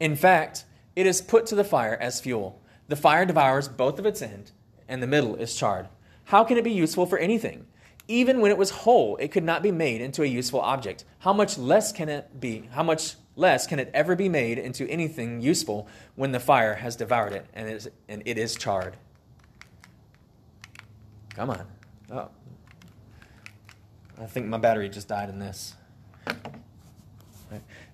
In 0.00 0.16
fact, 0.16 0.64
it 0.94 1.06
is 1.06 1.22
put 1.22 1.46
to 1.46 1.54
the 1.54 1.64
fire 1.64 1.96
as 2.00 2.20
fuel. 2.20 2.62
The 2.88 2.96
fire 2.96 3.24
devours 3.24 3.68
both 3.68 3.98
of 3.98 4.06
its 4.06 4.20
end, 4.20 4.52
and 4.86 5.02
the 5.02 5.06
middle 5.06 5.34
is 5.36 5.56
charred. 5.56 5.88
How 6.24 6.44
can 6.44 6.58
it 6.58 6.64
be 6.64 6.72
useful 6.72 7.06
for 7.06 7.18
anything? 7.18 7.66
Even 8.06 8.40
when 8.40 8.50
it 8.50 8.58
was 8.58 8.70
whole, 8.70 9.16
it 9.16 9.32
could 9.32 9.44
not 9.44 9.62
be 9.62 9.72
made 9.72 10.02
into 10.02 10.22
a 10.22 10.26
useful 10.26 10.60
object. 10.60 11.04
How 11.20 11.32
much 11.32 11.56
less 11.56 11.90
can 11.90 12.10
it 12.10 12.38
be? 12.38 12.68
How 12.72 12.82
much 12.82 13.14
less 13.36 13.66
can 13.66 13.78
it 13.78 13.90
ever 13.94 14.16
be 14.16 14.28
made 14.28 14.58
into 14.58 14.88
anything 14.88 15.40
useful 15.40 15.88
when 16.14 16.32
the 16.32 16.40
fire 16.40 16.74
has 16.74 16.96
devoured 16.96 17.32
it 17.32 17.46
and 17.54 17.68
it 17.68 17.74
is, 17.74 17.90
and 18.08 18.22
it 18.24 18.38
is 18.38 18.54
charred? 18.54 18.96
Come 21.34 21.50
on. 21.50 21.66
Oh. 22.10 22.28
I 24.20 24.26
think 24.26 24.46
my 24.46 24.58
battery 24.58 24.88
just 24.88 25.08
died 25.08 25.28
in 25.28 25.38
this. 25.38 25.74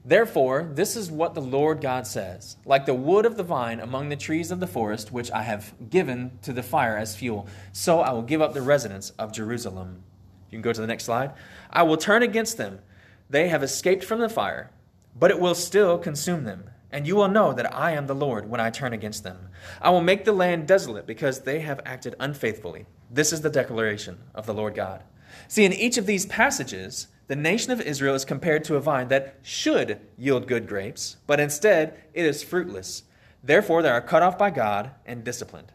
Therefore, 0.04 0.70
this 0.72 0.96
is 0.96 1.10
what 1.10 1.34
the 1.34 1.42
Lord 1.42 1.80
God 1.80 2.06
says 2.06 2.56
Like 2.64 2.86
the 2.86 2.94
wood 2.94 3.26
of 3.26 3.36
the 3.36 3.42
vine 3.42 3.80
among 3.80 4.08
the 4.08 4.16
trees 4.16 4.50
of 4.50 4.60
the 4.60 4.66
forest, 4.66 5.12
which 5.12 5.30
I 5.30 5.42
have 5.42 5.74
given 5.90 6.38
to 6.42 6.52
the 6.52 6.62
fire 6.62 6.96
as 6.96 7.16
fuel, 7.16 7.46
so 7.72 8.00
I 8.00 8.12
will 8.12 8.22
give 8.22 8.40
up 8.40 8.54
the 8.54 8.62
residents 8.62 9.10
of 9.18 9.32
Jerusalem. 9.32 10.02
You 10.50 10.56
can 10.56 10.62
go 10.62 10.72
to 10.72 10.80
the 10.80 10.86
next 10.86 11.04
slide. 11.04 11.32
I 11.70 11.82
will 11.82 11.96
turn 11.96 12.22
against 12.22 12.56
them. 12.56 12.80
They 13.28 13.48
have 13.48 13.62
escaped 13.62 14.02
from 14.04 14.20
the 14.20 14.28
fire, 14.28 14.70
but 15.18 15.30
it 15.30 15.40
will 15.40 15.54
still 15.54 15.98
consume 15.98 16.44
them. 16.44 16.70
And 16.92 17.06
you 17.06 17.14
will 17.14 17.28
know 17.28 17.52
that 17.52 17.74
I 17.74 17.92
am 17.92 18.06
the 18.06 18.14
Lord 18.14 18.50
when 18.50 18.60
I 18.60 18.70
turn 18.70 18.92
against 18.92 19.22
them. 19.22 19.48
I 19.80 19.90
will 19.90 20.00
make 20.00 20.24
the 20.24 20.32
land 20.32 20.66
desolate 20.66 21.06
because 21.06 21.40
they 21.40 21.60
have 21.60 21.80
acted 21.84 22.16
unfaithfully. 22.18 22.86
This 23.10 23.32
is 23.32 23.42
the 23.42 23.50
declaration 23.50 24.18
of 24.34 24.46
the 24.46 24.54
Lord 24.54 24.74
God. 24.74 25.04
See, 25.46 25.64
in 25.64 25.72
each 25.72 25.98
of 25.98 26.06
these 26.06 26.26
passages, 26.26 27.06
the 27.28 27.36
nation 27.36 27.70
of 27.70 27.80
Israel 27.80 28.16
is 28.16 28.24
compared 28.24 28.64
to 28.64 28.74
a 28.74 28.80
vine 28.80 29.06
that 29.08 29.36
should 29.42 30.00
yield 30.18 30.48
good 30.48 30.66
grapes, 30.66 31.16
but 31.28 31.38
instead 31.38 31.96
it 32.12 32.26
is 32.26 32.42
fruitless. 32.42 33.04
Therefore, 33.42 33.82
they 33.82 33.88
are 33.88 34.00
cut 34.00 34.22
off 34.22 34.36
by 34.36 34.50
God 34.50 34.90
and 35.06 35.22
disciplined. 35.22 35.72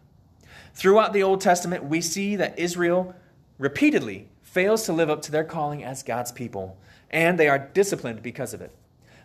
Throughout 0.73 1.13
the 1.13 1.23
Old 1.23 1.39
Testament, 1.39 1.85
we 1.85 2.01
see 2.01 2.35
that 2.35 2.59
Israel 2.59 3.15
repeatedly 3.57 4.29
fails 4.41 4.83
to 4.83 4.93
live 4.93 5.09
up 5.09 5.21
to 5.21 5.31
their 5.31 5.45
calling 5.45 5.83
as 5.83 6.03
God's 6.03 6.33
people, 6.33 6.77
and 7.09 7.39
they 7.39 7.47
are 7.47 7.57
disciplined 7.57 8.21
because 8.21 8.53
of 8.53 8.61
it. 8.61 8.75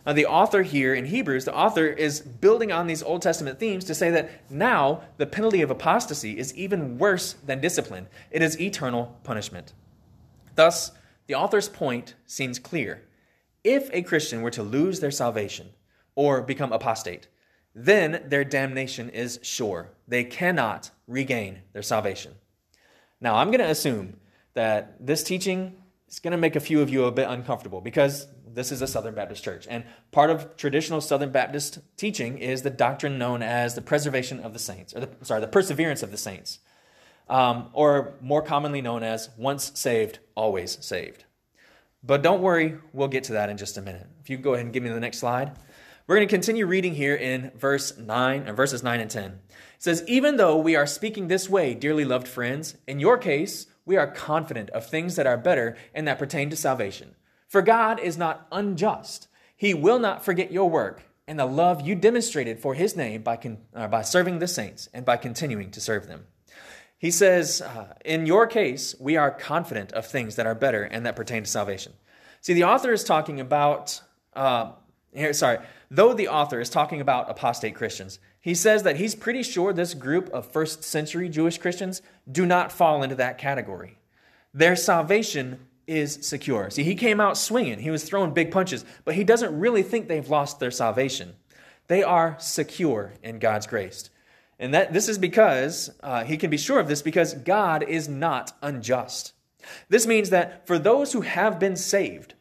Now, 0.05 0.13
the 0.13 0.25
author 0.25 0.63
here 0.63 0.95
in 0.95 1.05
Hebrews, 1.05 1.45
the 1.45 1.55
author 1.55 1.85
is 1.85 2.21
building 2.21 2.71
on 2.71 2.87
these 2.87 3.03
Old 3.03 3.21
Testament 3.21 3.59
themes 3.59 3.85
to 3.85 3.95
say 3.95 4.09
that 4.11 4.49
now 4.49 5.03
the 5.17 5.27
penalty 5.27 5.61
of 5.61 5.69
apostasy 5.69 6.37
is 6.39 6.55
even 6.55 6.97
worse 6.97 7.33
than 7.45 7.61
discipline. 7.61 8.07
It 8.31 8.41
is 8.41 8.59
eternal 8.59 9.19
punishment. 9.23 9.73
Thus, 10.55 10.91
the 11.27 11.35
author's 11.35 11.69
point 11.69 12.15
seems 12.25 12.57
clear. 12.57 13.03
If 13.63 13.89
a 13.93 14.01
Christian 14.01 14.41
were 14.41 14.51
to 14.51 14.63
lose 14.63 14.99
their 14.99 15.11
salvation 15.11 15.69
or 16.15 16.41
become 16.41 16.73
apostate, 16.73 17.27
then 17.75 18.23
their 18.25 18.43
damnation 18.43 19.09
is 19.09 19.39
sure. 19.43 19.91
They 20.07 20.23
cannot 20.23 20.89
regain 21.07 21.59
their 21.73 21.83
salvation. 21.83 22.33
Now, 23.21 23.35
I'm 23.35 23.47
going 23.47 23.59
to 23.59 23.69
assume 23.69 24.17
that 24.55 25.05
this 25.05 25.23
teaching 25.23 25.75
is 26.09 26.19
going 26.19 26.31
to 26.31 26.37
make 26.37 26.55
a 26.55 26.59
few 26.59 26.81
of 26.81 26.89
you 26.89 27.05
a 27.05 27.11
bit 27.11 27.29
uncomfortable 27.29 27.81
because 27.81 28.27
this 28.53 28.71
is 28.71 28.81
a 28.81 28.87
Southern 28.87 29.15
Baptist 29.15 29.43
church. 29.43 29.67
And 29.69 29.83
part 30.11 30.29
of 30.29 30.57
traditional 30.57 31.01
Southern 31.01 31.31
Baptist 31.31 31.79
teaching 31.97 32.37
is 32.37 32.61
the 32.61 32.69
doctrine 32.69 33.17
known 33.17 33.41
as 33.41 33.75
the 33.75 33.81
preservation 33.81 34.39
of 34.39 34.53
the 34.53 34.59
saints, 34.59 34.95
or 34.95 35.01
the, 35.01 35.09
sorry, 35.23 35.41
the 35.41 35.47
perseverance 35.47 36.03
of 36.03 36.11
the 36.11 36.17
saints 36.17 36.59
um, 37.31 37.69
or 37.73 38.15
more 38.21 38.41
commonly 38.41 38.81
known 38.81 39.03
as 39.03 39.29
once 39.37 39.71
saved, 39.73 40.19
always 40.35 40.77
saved. 40.85 41.23
But 42.03 42.21
don't 42.21 42.41
worry, 42.41 42.77
we'll 42.93 43.07
get 43.07 43.23
to 43.25 43.33
that 43.33 43.49
in 43.49 43.57
just 43.57 43.77
a 43.77 43.81
minute. 43.81 44.07
If 44.21 44.29
you 44.29 44.37
go 44.37 44.53
ahead 44.53 44.65
and 44.65 44.73
give 44.73 44.83
me 44.83 44.89
the 44.89 44.99
next 44.99 45.19
slide. 45.19 45.53
We're 46.07 46.17
going 46.17 46.27
to 46.27 46.33
continue 46.33 46.65
reading 46.65 46.95
here 46.95 47.15
in 47.15 47.51
verse 47.55 47.97
9, 47.97 48.49
or 48.49 48.53
verses 48.53 48.83
9 48.83 48.99
and 48.99 49.09
10. 49.09 49.31
It 49.31 49.39
says, 49.77 50.03
Even 50.07 50.35
though 50.35 50.57
we 50.57 50.75
are 50.75 50.87
speaking 50.87 51.27
this 51.27 51.47
way, 51.47 51.73
dearly 51.73 52.03
loved 52.03 52.27
friends, 52.27 52.75
in 52.85 52.99
your 52.99 53.17
case, 53.17 53.67
we 53.85 53.95
are 53.95 54.07
confident 54.07 54.69
of 54.71 54.85
things 54.85 55.15
that 55.15 55.27
are 55.27 55.37
better 55.37 55.77
and 55.93 56.07
that 56.07 56.19
pertain 56.19 56.49
to 56.49 56.55
salvation. 56.57 57.15
For 57.51 57.61
God 57.61 57.99
is 57.99 58.17
not 58.17 58.47
unjust. 58.49 59.27
He 59.57 59.73
will 59.73 59.99
not 59.99 60.23
forget 60.23 60.53
your 60.53 60.69
work 60.69 61.03
and 61.27 61.37
the 61.37 61.45
love 61.45 61.85
you 61.85 61.95
demonstrated 61.95 62.59
for 62.59 62.75
his 62.75 62.95
name 62.95 63.23
by, 63.23 63.35
con- 63.35 63.57
uh, 63.75 63.89
by 63.89 64.03
serving 64.03 64.39
the 64.39 64.47
saints 64.47 64.87
and 64.93 65.03
by 65.03 65.17
continuing 65.17 65.69
to 65.71 65.81
serve 65.81 66.07
them. 66.07 66.27
He 66.97 67.11
says, 67.11 67.61
uh, 67.61 67.95
In 68.05 68.25
your 68.25 68.47
case, 68.47 68.95
we 69.01 69.17
are 69.17 69.29
confident 69.29 69.91
of 69.91 70.05
things 70.05 70.37
that 70.37 70.45
are 70.45 70.55
better 70.55 70.83
and 70.83 71.05
that 71.05 71.17
pertain 71.17 71.43
to 71.43 71.49
salvation. 71.49 71.91
See, 72.39 72.53
the 72.53 72.63
author 72.63 72.93
is 72.93 73.03
talking 73.03 73.41
about, 73.41 74.01
uh, 74.33 74.71
here, 75.13 75.33
sorry, 75.33 75.57
though 75.89 76.13
the 76.13 76.29
author 76.29 76.61
is 76.61 76.69
talking 76.69 77.01
about 77.01 77.29
apostate 77.29 77.75
Christians, 77.75 78.17
he 78.39 78.55
says 78.55 78.83
that 78.83 78.95
he's 78.95 79.13
pretty 79.13 79.43
sure 79.43 79.73
this 79.73 79.93
group 79.93 80.29
of 80.29 80.49
first 80.49 80.85
century 80.85 81.27
Jewish 81.27 81.57
Christians 81.57 82.01
do 82.31 82.45
not 82.45 82.71
fall 82.71 83.03
into 83.03 83.15
that 83.15 83.37
category. 83.37 83.97
Their 84.53 84.77
salvation 84.77 85.59
is 85.91 86.19
secure. 86.21 86.69
See, 86.69 86.83
he 86.83 86.95
came 86.95 87.19
out 87.19 87.37
swinging, 87.37 87.79
he 87.79 87.91
was 87.91 88.03
throwing 88.03 88.33
big 88.33 88.51
punches, 88.51 88.85
but 89.03 89.15
he 89.15 89.23
doesn't 89.23 89.59
really 89.59 89.83
think 89.83 90.07
they've 90.07 90.29
lost 90.29 90.59
their 90.59 90.71
salvation. 90.71 91.33
They 91.87 92.01
are 92.01 92.37
secure 92.39 93.13
in 93.21 93.39
God's 93.39 93.67
grace. 93.67 94.09
And 94.57 94.73
that 94.73 94.93
this 94.93 95.09
is 95.09 95.17
because 95.17 95.91
uh, 96.01 96.23
he 96.23 96.37
can 96.37 96.49
be 96.49 96.57
sure 96.57 96.79
of 96.79 96.87
this 96.87 97.01
because 97.01 97.33
God 97.33 97.83
is 97.83 98.07
not 98.07 98.55
unjust. 98.61 99.33
This 99.89 100.07
means 100.07 100.29
that 100.29 100.65
for 100.65 100.79
those 100.79 101.13
who 101.13 101.21
have 101.21 101.59
been 101.59 101.75
saved, 101.75 102.35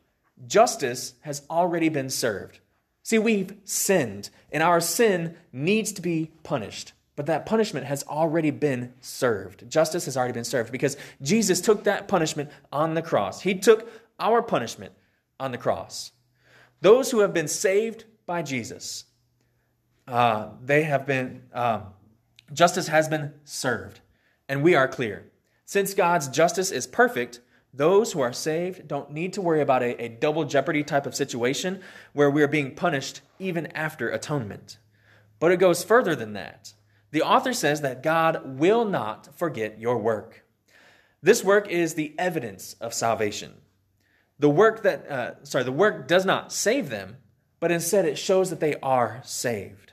justice 0.46 1.14
has 1.22 1.42
already 1.50 1.88
been 1.88 2.10
served. 2.10 2.60
See, 3.02 3.18
we've 3.18 3.56
sinned, 3.64 4.30
and 4.52 4.62
our 4.62 4.80
sin 4.80 5.36
needs 5.52 5.92
to 5.92 6.02
be 6.02 6.30
punished. 6.42 6.92
But 7.20 7.26
that 7.26 7.44
punishment 7.44 7.84
has 7.84 8.02
already 8.04 8.50
been 8.50 8.94
served. 9.02 9.68
Justice 9.68 10.06
has 10.06 10.16
already 10.16 10.32
been 10.32 10.42
served 10.42 10.72
because 10.72 10.96
Jesus 11.20 11.60
took 11.60 11.84
that 11.84 12.08
punishment 12.08 12.48
on 12.72 12.94
the 12.94 13.02
cross. 13.02 13.42
He 13.42 13.56
took 13.56 13.90
our 14.18 14.40
punishment 14.40 14.94
on 15.38 15.52
the 15.52 15.58
cross. 15.58 16.12
Those 16.80 17.10
who 17.10 17.18
have 17.18 17.34
been 17.34 17.46
saved 17.46 18.06
by 18.24 18.40
Jesus, 18.40 19.04
uh, 20.08 20.48
they 20.64 20.84
have 20.84 21.06
been 21.06 21.42
um, 21.52 21.88
Justice 22.54 22.88
has 22.88 23.06
been 23.06 23.34
served, 23.44 24.00
and 24.48 24.62
we 24.62 24.74
are 24.74 24.88
clear. 24.88 25.30
Since 25.66 25.92
God's 25.92 26.26
justice 26.26 26.70
is 26.70 26.86
perfect, 26.86 27.40
those 27.74 28.12
who 28.12 28.20
are 28.20 28.32
saved 28.32 28.88
don't 28.88 29.10
need 29.10 29.34
to 29.34 29.42
worry 29.42 29.60
about 29.60 29.82
a, 29.82 30.04
a, 30.04 30.08
double 30.08 30.44
jeopardy 30.44 30.84
type 30.84 31.04
of 31.04 31.14
situation 31.14 31.82
where 32.14 32.30
we 32.30 32.42
are 32.42 32.48
being 32.48 32.74
punished 32.74 33.20
even 33.38 33.66
after 33.76 34.08
atonement. 34.08 34.78
But 35.38 35.52
it 35.52 35.58
goes 35.58 35.84
further 35.84 36.16
than 36.16 36.32
that. 36.32 36.72
The 37.10 37.22
author 37.22 37.52
says 37.52 37.80
that 37.80 38.02
God 38.02 38.58
will 38.58 38.84
not 38.84 39.36
forget 39.36 39.80
your 39.80 39.98
work. 39.98 40.44
This 41.22 41.44
work 41.44 41.68
is 41.68 41.94
the 41.94 42.14
evidence 42.18 42.74
of 42.80 42.94
salvation. 42.94 43.54
The 44.38 44.48
work 44.48 44.82
that, 44.82 45.10
uh, 45.10 45.44
sorry, 45.44 45.64
the 45.64 45.72
work 45.72 46.08
does 46.08 46.24
not 46.24 46.52
save 46.52 46.88
them, 46.88 47.18
but 47.58 47.70
instead 47.70 48.06
it 48.06 48.16
shows 48.16 48.48
that 48.50 48.60
they 48.60 48.76
are 48.76 49.20
saved. 49.24 49.92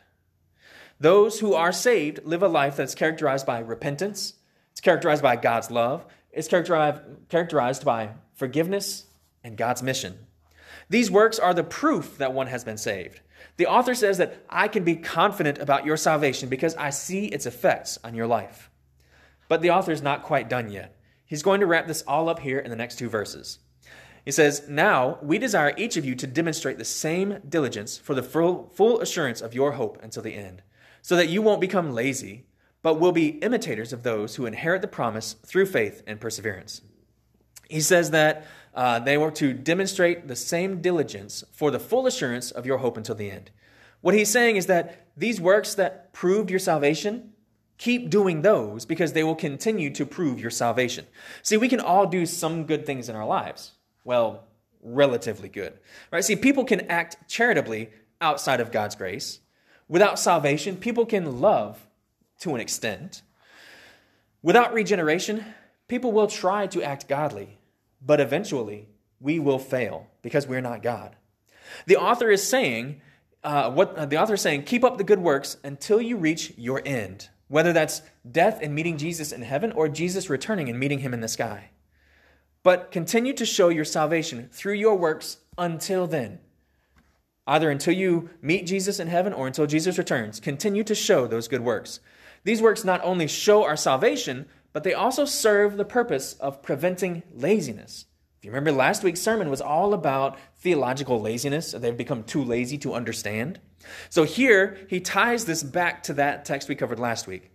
Those 1.00 1.40
who 1.40 1.54
are 1.54 1.72
saved 1.72 2.22
live 2.24 2.42
a 2.42 2.48
life 2.48 2.78
that's 2.78 2.96
characterized 2.96 3.46
by 3.46 3.60
repentance, 3.60 4.36
it's 4.72 4.82
characterized 4.82 5.22
by 5.22 5.36
God's 5.36 5.70
love, 5.70 6.06
it's 6.32 6.48
characterized 6.48 7.86
by 7.86 8.10
forgiveness 8.34 9.06
and 9.44 9.58
God's 9.58 9.84
mission. 9.84 10.18
These 10.90 11.12
works 11.12 11.40
are 11.40 11.54
the 11.54 11.64
proof 11.64 12.18
that 12.18 12.34
one 12.34 12.48
has 12.48 12.64
been 12.64 12.78
saved. 12.78 13.20
The 13.56 13.68
author 13.68 13.96
says 13.96 14.18
that 14.18 14.44
I 14.50 14.68
can 14.68 14.84
be 14.84 14.96
confident 14.96 15.58
about 15.58 15.86
your 15.86 15.98
salvation 15.98 16.50
because 16.50 16.75
I 16.75 16.89
see 16.89 17.25
its 17.25 17.46
effects 17.46 17.98
on 18.04 18.13
your 18.13 18.27
life. 18.27 18.70
But 19.48 19.62
the 19.62 19.72
author 19.72 19.92
is 19.92 20.01
not 20.01 20.24
quite 20.24 20.50
done 20.50 20.70
yet. 20.70 21.00
He's 21.25 21.44
going 21.44 21.62
to 21.62 21.66
wrap 21.66 21.88
this 21.88 22.04
all 22.04 22.30
up 22.30 22.39
here 22.39 22.60
in 22.60 22.70
the 22.70 22.75
next 22.75 22.98
two 22.98 23.10
verses. 23.10 23.60
He 24.25 24.32
says, 24.32 24.68
Now 24.68 25.20
we 25.22 25.38
desire 25.38 25.74
each 25.77 25.96
of 25.96 26.06
you 26.06 26.13
to 26.16 26.27
demonstrate 26.27 26.77
the 26.77 26.86
same 26.86 27.39
diligence 27.48 27.98
for 27.98 28.13
the 28.13 28.22
full, 28.22 28.70
full 28.75 29.00
assurance 29.00 29.42
of 29.42 29.54
your 29.54 29.72
hope 29.74 29.98
until 30.04 30.22
the 30.22 30.36
end 30.36 30.62
so 31.08 31.16
that 31.16 31.30
you 31.30 31.42
won't 31.42 31.62
become 31.62 31.94
lazy, 31.94 32.46
but 32.82 33.00
will 33.00 33.13
be 33.13 33.39
imitators 33.39 33.94
of 33.94 34.04
those 34.04 34.36
who 34.36 34.46
inherit 34.46 34.82
the 34.82 34.88
promise 34.89 35.38
through 35.46 35.66
faith 35.66 36.04
and 36.06 36.20
perseverance. 36.20 36.82
He 37.70 37.80
says 37.80 38.12
that 38.12 38.46
uh, 38.78 39.00
they 39.00 39.18
were 39.18 39.32
to 39.32 39.54
demonstrate 39.54 40.28
the 40.28 40.36
same 40.36 40.82
diligence 40.82 41.44
for 41.52 41.72
the 41.72 41.80
full 41.80 42.06
assurance 42.06 42.52
of 42.52 42.68
your 42.68 42.78
hope 42.78 42.96
until 42.96 43.16
the 43.16 43.32
end. 43.32 43.50
What 44.02 44.14
he's 44.14 44.30
saying 44.30 44.56
is 44.56 44.68
that 44.68 45.08
these 45.18 45.42
works 45.42 45.74
that 45.74 46.14
proved 46.14 46.52
your 46.52 46.60
salvation, 46.60 47.34
keep 47.80 48.12
doing 48.12 48.44
those 48.44 48.86
because 48.86 49.14
they 49.14 49.24
will 49.24 49.36
continue 49.36 49.90
to 49.90 50.06
prove 50.06 50.40
your 50.40 50.52
salvation. 50.52 51.08
See, 51.42 51.58
we 51.58 51.70
can 51.70 51.80
all 51.80 52.06
do 52.06 52.28
some 52.28 52.66
good 52.66 52.86
things 52.86 53.10
in 53.10 53.16
our 53.16 53.26
lives. 53.26 53.72
Well, 54.04 54.44
relatively 54.84 55.50
good. 55.50 55.74
Right? 56.12 56.24
See, 56.24 56.36
people 56.36 56.64
can 56.64 56.82
act 56.82 57.28
charitably 57.28 57.90
outside 58.22 58.60
of 58.60 58.72
God's 58.72 58.96
grace. 58.96 59.40
Without 59.88 60.20
salvation, 60.20 60.78
people 60.78 61.08
can 61.08 61.42
love 61.42 61.88
to 62.42 62.54
an 62.54 62.62
extent. 62.62 63.24
Without 64.44 64.72
regeneration, 64.72 65.44
people 65.88 66.12
will 66.12 66.28
try 66.28 66.68
to 66.68 66.84
act 66.84 67.08
godly, 67.08 67.57
but 68.01 68.20
eventually 68.20 68.88
we 69.20 69.39
will 69.39 69.60
fail 69.60 70.08
because 70.22 70.48
we're 70.48 70.62
not 70.62 70.84
God. 70.84 71.16
The 71.86 71.98
author 71.98 72.30
is 72.30 72.48
saying, 72.48 73.01
uh, 73.44 73.72
what 73.72 73.96
uh, 73.96 74.06
the 74.06 74.18
author 74.18 74.36
is 74.36 74.42
saying, 74.42 74.63
keep 74.63 74.84
up 74.84 74.98
the 74.98 75.04
good 75.04 75.20
works 75.20 75.58
until 75.63 76.01
you 76.01 76.18
reach 76.18 76.54
your 76.58 76.82
end, 76.86 77.30
whether 77.48 77.74
that's 77.74 78.01
death 78.30 78.60
and 78.62 78.74
meeting 78.74 78.98
Jesus 78.98 79.32
in 79.32 79.42
heaven 79.42 79.72
or 79.72 79.88
Jesus 79.88 80.30
returning 80.30 80.70
and 80.70 80.80
meeting 80.80 81.00
him 81.00 81.13
in 81.13 81.22
the 81.22 81.27
sky. 81.27 81.72
But 82.63 82.92
continue 82.92 83.34
to 83.34 83.46
show 83.46 83.70
your 83.70 83.86
salvation 83.86 84.50
through 84.51 84.74
your 84.74 84.96
works 84.96 85.38
until 85.58 86.08
then 86.08 86.39
either 87.48 87.72
until 87.72 87.94
you 87.94 88.30
meet 88.42 88.68
Jesus 88.68 89.00
in 89.00 89.08
heaven 89.08 89.32
or 89.34 89.48
until 89.48 89.66
Jesus 89.66 89.98
returns. 89.98 90.39
Continue 90.39 90.84
to 90.84 90.94
show 90.94 91.25
those 91.25 91.48
good 91.48 91.62
works. 91.62 92.01
These 92.44 92.62
works 92.62 92.84
not 92.84 93.04
only 93.04 93.27
show 93.27 93.63
our 93.63 93.77
salvation, 93.77 94.46
but 94.78 94.84
they 94.84 94.94
also 94.94 95.26
serve 95.26 95.76
the 95.76 95.84
purpose 95.84 96.34
of 96.34 96.62
preventing 96.62 97.24
laziness. 97.34 98.06
If 98.38 98.46
you 98.46 98.52
remember, 98.52 98.72
last 98.72 99.04
week's 99.04 99.20
sermon 99.20 99.50
was 99.50 99.60
all 99.60 99.92
about 99.92 100.38
theological 100.58 101.20
laziness. 101.20 101.72
They've 101.72 101.98
become 101.98 102.24
too 102.24 102.44
lazy 102.44 102.78
to 102.78 102.94
understand. 102.94 103.60
So 104.12 104.22
here, 104.22 104.78
he 104.88 105.00
ties 105.00 105.46
this 105.46 105.64
back 105.64 106.04
to 106.04 106.14
that 106.14 106.46
text 106.46 106.70
we 106.70 106.76
covered 106.76 107.00
last 107.00 107.26
week. 107.26 107.50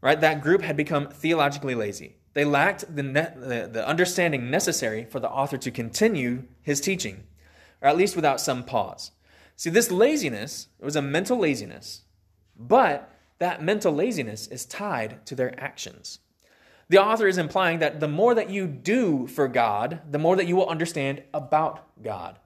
Right? 0.00 0.18
That 0.18 0.40
group 0.40 0.62
had 0.62 0.74
become 0.74 1.10
theologically 1.10 1.74
lazy. 1.74 2.16
they 2.32 2.46
lacked 2.46 2.96
the, 2.96 3.02
ne- 3.02 3.34
the, 3.36 3.68
the 3.70 3.86
understanding 3.86 4.50
necessary 4.50 5.04
for 5.04 5.20
the 5.20 5.28
author 5.28 5.58
to 5.58 5.70
continue 5.70 6.44
his 6.62 6.80
teaching, 6.80 7.24
or 7.82 7.88
at 7.88 7.98
least 7.98 8.16
without 8.16 8.40
some 8.40 8.64
pause. 8.64 9.10
See, 9.54 9.68
this 9.68 9.90
laziness, 9.90 10.68
it 10.80 10.84
was 10.86 10.96
a 10.96 11.02
mental 11.02 11.36
laziness, 11.36 12.04
but 12.58 13.14
that 13.38 13.62
mental 13.62 13.92
laziness 13.92 14.46
is 14.46 14.64
tied 14.64 15.26
to 15.26 15.34
their 15.34 15.52
actions. 15.62 16.20
The 16.88 16.98
author 16.98 17.26
is 17.26 17.38
implying 17.38 17.80
that 17.80 18.00
the 18.00 18.08
more 18.08 18.34
that 18.34 18.50
you 18.50 18.66
do 18.66 19.26
for 19.26 19.46
God, 19.46 20.00
the 20.10 20.18
more 20.18 20.36
that 20.36 20.46
you 20.46 20.56
will 20.56 20.68
understand 20.68 21.22
about 21.34 22.02
God. 22.02 22.38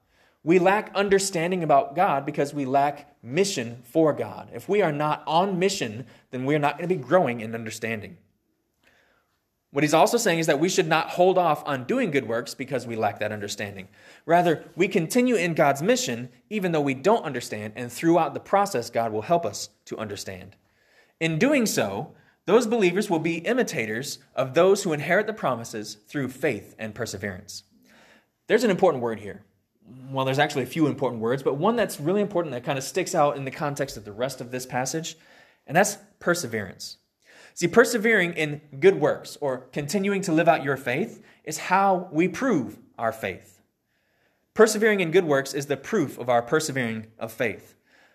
We 0.45 0.59
lack 0.59 0.93
understanding 0.95 1.63
about 1.63 1.95
God 1.95 2.27
because 2.27 2.53
we 2.53 2.65
lack 2.65 3.17
mission 3.23 3.83
for 3.85 4.13
God. 4.13 4.51
If 4.53 4.69
we 4.69 4.83
are 4.83 4.91
not 4.91 5.23
on 5.27 5.61
mission, 5.61 6.07
then 6.33 6.45
we 6.45 6.57
are 6.57 6.59
not 6.59 6.77
going 6.77 6.89
to 6.89 6.95
be 6.95 7.01
growing 7.01 7.41
in 7.41 7.55
understanding. 7.55 8.17
What 9.71 9.85
he's 9.85 9.95
also 9.95 10.19
saying 10.19 10.41
is 10.41 10.49
that 10.49 10.61
we 10.61 10.69
should 10.69 10.89
not 10.89 11.11
hold 11.11 11.39
off 11.39 11.63
on 11.65 11.85
doing 11.85 12.11
good 12.11 12.29
works 12.29 12.55
because 12.55 12.87
we 12.87 12.97
lack 12.97 13.21
that 13.21 13.33
understanding. 13.33 13.89
Rather, 14.27 14.65
we 14.77 14.87
continue 14.87 15.37
in 15.37 15.55
God's 15.55 15.81
mission 15.81 16.29
even 16.51 16.73
though 16.73 16.81
we 16.81 16.93
don't 16.93 17.25
understand, 17.25 17.73
and 17.75 17.91
throughout 17.91 18.35
the 18.35 18.41
process, 18.41 18.91
God 18.91 19.13
will 19.13 19.23
help 19.23 19.47
us 19.47 19.71
to 19.87 19.97
understand. 19.97 20.57
In 21.21 21.39
doing 21.39 21.65
so, 21.65 22.13
those 22.45 22.67
believers 22.67 23.09
will 23.09 23.21
be 23.21 23.37
imitators 23.39 24.19
of 24.35 24.55
those 24.55 24.83
who 24.83 24.93
inherit 24.93 25.27
the 25.27 25.33
promises 25.33 25.97
through 26.09 26.29
faith 26.29 26.75
and 26.79 26.95
perseverance. 26.95 27.63
There's 28.49 28.65
an 28.65 28.71
important 28.71 29.03
word 29.03 29.21
here. 29.21 29.45
Well, 30.11 30.25
there's 30.25 30.39
actually 30.39 30.65
a 30.65 30.67
few 30.67 30.87
important 30.87 31.23
words, 31.23 31.43
but 31.43 31.57
one 31.57 31.77
that's 31.77 32.01
really 32.01 32.21
important 32.21 32.53
that 32.53 32.65
kind 32.65 32.79
of 32.79 32.85
sticks 32.85 33.15
out 33.15 33.37
in 33.37 33.45
the 33.45 33.51
context 33.51 33.97
of 33.97 34.05
the 34.05 34.13
rest 34.13 34.41
of 34.41 34.51
this 34.51 34.67
passage, 34.67 35.17
and 35.67 35.77
that's 35.77 35.99
perseverance. 36.19 36.99
See, 37.55 37.69
persevering 37.69 38.33
in 38.35 38.61
good 38.81 38.99
works 38.99 39.37
or 39.41 39.59
continuing 39.73 40.23
to 40.23 40.33
live 40.33 40.49
out 40.49 40.65
your 40.65 40.77
faith 40.77 41.23
is 41.45 41.59
how 41.59 42.09
we 42.11 42.27
prove 42.27 42.79
our 42.99 43.13
faith. 43.13 43.61
Persevering 44.55 45.01
in 45.01 45.11
good 45.11 45.25
works 45.25 45.55
is 45.55 45.67
the 45.67 45.77
proof 45.77 46.19
of 46.19 46.29
our 46.29 46.43
persevering 46.43 47.07
of 47.19 47.33
faith. 47.33 47.75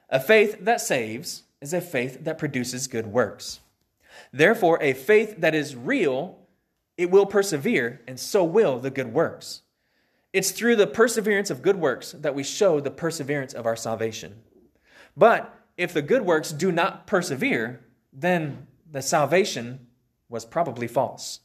A 0.09 0.19
faith 0.19 0.57
that 0.61 0.81
saves 0.81 1.43
is 1.61 1.73
a 1.73 1.81
faith 1.81 2.23
that 2.23 2.37
produces 2.37 2.87
good 2.87 3.07
works. 3.07 3.59
Therefore, 4.31 4.77
a 4.81 4.93
faith 4.93 5.35
that 5.39 5.55
is 5.55 5.75
real, 5.75 6.39
it 6.97 7.11
will 7.11 7.25
persevere, 7.25 8.01
and 8.07 8.19
so 8.19 8.43
will 8.43 8.79
the 8.79 8.89
good 8.89 9.13
works. 9.13 9.61
It's 10.33 10.51
through 10.51 10.75
the 10.75 10.87
perseverance 10.87 11.49
of 11.49 11.61
good 11.61 11.77
works 11.77 12.11
that 12.11 12.35
we 12.35 12.43
show 12.43 12.79
the 12.79 12.91
perseverance 12.91 13.53
of 13.53 13.65
our 13.65 13.75
salvation. 13.75 14.41
But 15.15 15.53
if 15.77 15.93
the 15.93 16.01
good 16.01 16.23
works 16.23 16.51
do 16.51 16.71
not 16.71 17.07
persevere, 17.07 17.85
then 18.11 18.67
the 18.89 19.01
salvation 19.01 19.87
was 20.29 20.45
probably 20.45 20.87
false. 20.87 21.41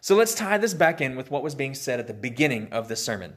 So 0.00 0.14
let's 0.14 0.34
tie 0.34 0.58
this 0.58 0.74
back 0.74 1.00
in 1.00 1.16
with 1.16 1.30
what 1.30 1.42
was 1.42 1.54
being 1.54 1.74
said 1.74 1.98
at 1.98 2.06
the 2.06 2.14
beginning 2.14 2.68
of 2.72 2.88
this 2.88 3.02
sermon. 3.02 3.36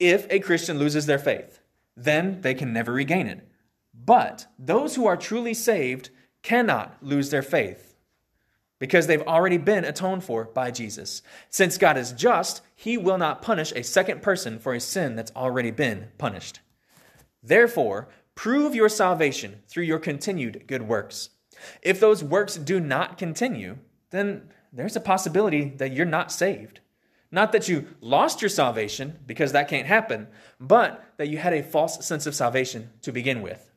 If 0.00 0.26
a 0.30 0.40
Christian 0.40 0.78
loses 0.78 1.06
their 1.06 1.18
faith, 1.18 1.60
then 1.96 2.40
they 2.40 2.54
can 2.54 2.72
never 2.72 2.92
regain 2.92 3.26
it. 3.26 3.46
But 3.94 4.46
those 4.58 4.94
who 4.94 5.06
are 5.06 5.16
truly 5.16 5.54
saved 5.54 6.10
cannot 6.46 6.96
lose 7.02 7.30
their 7.30 7.42
faith 7.42 7.96
because 8.78 9.08
they've 9.08 9.26
already 9.26 9.58
been 9.58 9.84
atoned 9.84 10.22
for 10.22 10.44
by 10.44 10.70
Jesus. 10.70 11.20
Since 11.50 11.76
God 11.76 11.96
is 11.98 12.12
just, 12.12 12.62
he 12.76 12.96
will 12.96 13.18
not 13.18 13.42
punish 13.42 13.72
a 13.72 13.82
second 13.82 14.22
person 14.22 14.60
for 14.60 14.72
a 14.72 14.78
sin 14.78 15.16
that's 15.16 15.32
already 15.34 15.72
been 15.72 16.06
punished. 16.18 16.60
Therefore, 17.42 18.08
prove 18.36 18.76
your 18.76 18.88
salvation 18.88 19.62
through 19.66 19.84
your 19.84 19.98
continued 19.98 20.68
good 20.68 20.82
works. 20.82 21.30
If 21.82 21.98
those 21.98 22.22
works 22.22 22.54
do 22.54 22.78
not 22.78 23.18
continue, 23.18 23.78
then 24.10 24.48
there's 24.72 24.94
a 24.94 25.00
possibility 25.00 25.70
that 25.78 25.94
you're 25.94 26.06
not 26.06 26.30
saved. 26.30 26.78
Not 27.32 27.50
that 27.50 27.68
you 27.68 27.88
lost 28.00 28.40
your 28.40 28.50
salvation, 28.50 29.18
because 29.26 29.50
that 29.50 29.68
can't 29.68 29.88
happen, 29.88 30.28
but 30.60 31.04
that 31.16 31.28
you 31.28 31.38
had 31.38 31.54
a 31.54 31.64
false 31.64 32.06
sense 32.06 32.24
of 32.24 32.36
salvation 32.36 32.90
to 33.02 33.10
begin 33.10 33.42
with. 33.42 33.72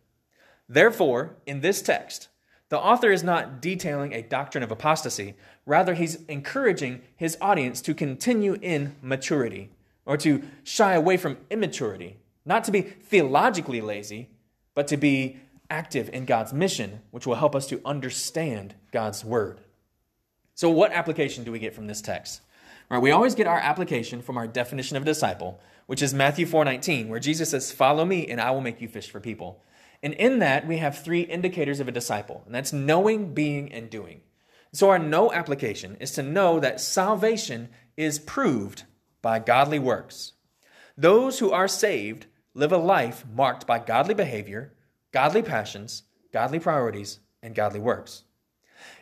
Therefore, 0.67 1.37
in 1.47 1.61
this 1.61 1.81
text, 1.81 2.28
the 2.69 2.79
author 2.79 3.11
is 3.11 3.23
not 3.23 3.61
detailing 3.61 4.13
a 4.13 4.21
doctrine 4.21 4.63
of 4.63 4.71
apostasy. 4.71 5.35
Rather, 5.65 5.95
he's 5.95 6.23
encouraging 6.25 7.01
his 7.15 7.37
audience 7.41 7.81
to 7.81 7.93
continue 7.93 8.57
in 8.61 8.95
maturity 9.01 9.71
or 10.05 10.17
to 10.17 10.43
shy 10.63 10.93
away 10.93 11.17
from 11.17 11.37
immaturity. 11.49 12.17
Not 12.45 12.63
to 12.65 12.71
be 12.71 12.81
theologically 12.81 13.81
lazy, 13.81 14.29
but 14.75 14.87
to 14.87 14.97
be 14.97 15.37
active 15.69 16.09
in 16.09 16.25
God's 16.25 16.53
mission, 16.53 17.01
which 17.11 17.27
will 17.27 17.35
help 17.35 17.55
us 17.55 17.67
to 17.67 17.81
understand 17.85 18.75
God's 18.91 19.25
word. 19.25 19.61
So, 20.55 20.69
what 20.69 20.91
application 20.91 21.43
do 21.43 21.51
we 21.51 21.59
get 21.59 21.73
from 21.73 21.87
this 21.87 22.01
text? 22.01 22.41
Right, 22.89 23.01
we 23.01 23.11
always 23.11 23.35
get 23.35 23.45
our 23.45 23.59
application 23.59 24.21
from 24.21 24.37
our 24.37 24.47
definition 24.47 24.97
of 24.97 25.03
a 25.03 25.05
disciple, 25.05 25.59
which 25.85 26.01
is 26.01 26.13
Matthew 26.13 26.45
4:19, 26.45 27.07
where 27.07 27.19
Jesus 27.19 27.51
says, 27.51 27.71
"Follow 27.71 28.03
me, 28.03 28.27
and 28.27 28.41
I 28.41 28.51
will 28.51 28.61
make 28.61 28.81
you 28.81 28.87
fish 28.87 29.09
for 29.09 29.19
people." 29.19 29.63
And 30.01 30.13
in 30.13 30.39
that, 30.39 30.65
we 30.65 30.77
have 30.77 30.97
three 30.97 31.21
indicators 31.21 31.79
of 31.79 31.87
a 31.87 31.93
disciple, 31.93 32.43
and 32.45 32.55
that's 32.55 32.71
knowing, 32.71 33.33
being, 33.33 33.71
and 33.71 33.89
doing. 33.89 34.21
So, 34.71 34.89
our 34.89 34.99
know 34.99 35.31
application 35.31 35.97
is 35.99 36.11
to 36.11 36.23
know 36.23 36.59
that 36.59 36.79
salvation 36.79 37.69
is 37.97 38.19
proved 38.19 38.83
by 39.21 39.39
godly 39.39 39.79
works. 39.79 40.33
Those 40.97 41.39
who 41.39 41.51
are 41.51 41.67
saved 41.67 42.27
live 42.53 42.71
a 42.71 42.77
life 42.77 43.25
marked 43.33 43.65
by 43.65 43.79
godly 43.79 44.13
behavior, 44.13 44.73
godly 45.11 45.41
passions, 45.41 46.03
godly 46.31 46.59
priorities, 46.59 47.19
and 47.41 47.55
godly 47.55 47.79
works. 47.79 48.23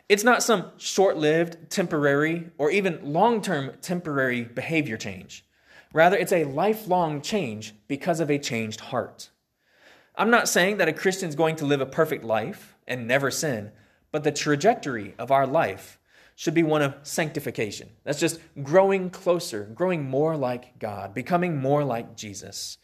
It's 0.08 0.24
not 0.24 0.42
some 0.42 0.72
short 0.78 1.16
lived, 1.16 1.70
temporary, 1.70 2.50
or 2.56 2.70
even 2.70 3.12
long 3.12 3.42
term 3.42 3.72
temporary 3.82 4.42
behavior 4.42 4.96
change. 4.96 5.44
Rather, 5.92 6.16
it's 6.16 6.32
a 6.32 6.44
lifelong 6.44 7.20
change 7.20 7.74
because 7.88 8.20
of 8.20 8.30
a 8.30 8.38
changed 8.38 8.80
heart. 8.80 9.30
I'm 10.18 10.30
not 10.30 10.48
saying 10.48 10.78
that 10.78 10.88
a 10.88 10.92
Christian 10.92 11.28
is 11.28 11.36
going 11.36 11.54
to 11.56 11.64
live 11.64 11.80
a 11.80 11.86
perfect 11.86 12.24
life 12.24 12.74
and 12.88 13.06
never 13.06 13.30
sin, 13.30 13.70
but 14.10 14.24
the 14.24 14.32
trajectory 14.32 15.14
of 15.16 15.30
our 15.30 15.46
life 15.46 16.00
should 16.34 16.54
be 16.54 16.64
one 16.64 16.82
of 16.82 16.96
sanctification. 17.04 17.88
That's 18.02 18.18
just 18.18 18.40
growing 18.60 19.10
closer, 19.10 19.64
growing 19.64 20.10
more 20.10 20.36
like 20.36 20.80
God, 20.80 21.14
becoming 21.14 21.56
more 21.56 21.84
like 21.84 22.16
Jesus. 22.16 22.78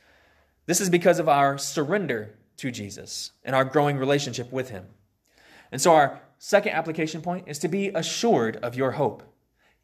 This 0.67 0.81
is 0.81 0.89
because 0.89 1.19
of 1.19 1.29
our 1.29 1.59
surrender 1.59 2.39
to 2.59 2.71
Jesus 2.71 3.33
and 3.43 3.57
our 3.57 3.65
growing 3.65 3.97
relationship 3.97 4.53
with 4.53 4.71
Him. 4.71 4.87
And 5.73 5.81
so, 5.81 5.93
our 5.93 6.21
second 6.39 6.73
application 6.73 7.21
point 7.21 7.49
is 7.49 7.59
to 7.61 7.69
be 7.69 7.89
assured 7.89 8.57
of 8.59 8.77
your 8.77 8.93
hope. 8.93 9.25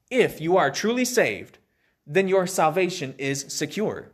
If 0.09 0.41
you 0.41 0.57
are 0.57 0.71
truly 0.71 1.05
saved, 1.05 1.59
then 2.07 2.29
your 2.29 2.47
salvation 2.47 3.15
is 3.19 3.47
secure. 3.49 4.13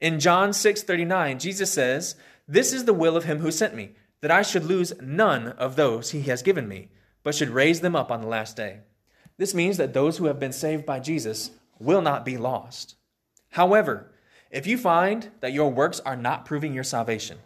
In 0.00 0.20
John 0.20 0.52
6 0.52 0.82
39, 0.82 1.40
Jesus 1.40 1.72
says, 1.72 2.14
This 2.48 2.72
is 2.72 2.86
the 2.86 2.94
will 2.94 3.16
of 3.16 3.24
Him 3.24 3.40
who 3.40 3.50
sent 3.50 3.74
me, 3.74 3.90
that 4.22 4.30
I 4.30 4.42
should 4.42 4.64
lose 4.64 4.94
none 5.00 5.48
of 5.48 5.76
those 5.76 6.10
He 6.10 6.22
has 6.22 6.42
given 6.42 6.66
me, 6.66 6.88
but 7.22 7.34
should 7.34 7.50
raise 7.50 7.80
them 7.80 7.94
up 7.94 8.10
on 8.10 8.22
the 8.22 8.26
last 8.26 8.56
day. 8.56 8.80
This 9.36 9.54
means 9.54 9.76
that 9.76 9.92
those 9.92 10.16
who 10.16 10.26
have 10.26 10.40
been 10.40 10.52
saved 10.52 10.86
by 10.86 10.98
Jesus 10.98 11.50
will 11.78 12.00
not 12.00 12.24
be 12.24 12.38
lost. 12.38 12.96
However, 13.50 14.10
if 14.50 14.66
you 14.66 14.78
find 14.78 15.30
that 15.40 15.52
your 15.52 15.70
works 15.70 16.00
are 16.00 16.16
not 16.16 16.46
proving 16.46 16.72
your 16.72 16.84
salvation, 16.84 17.38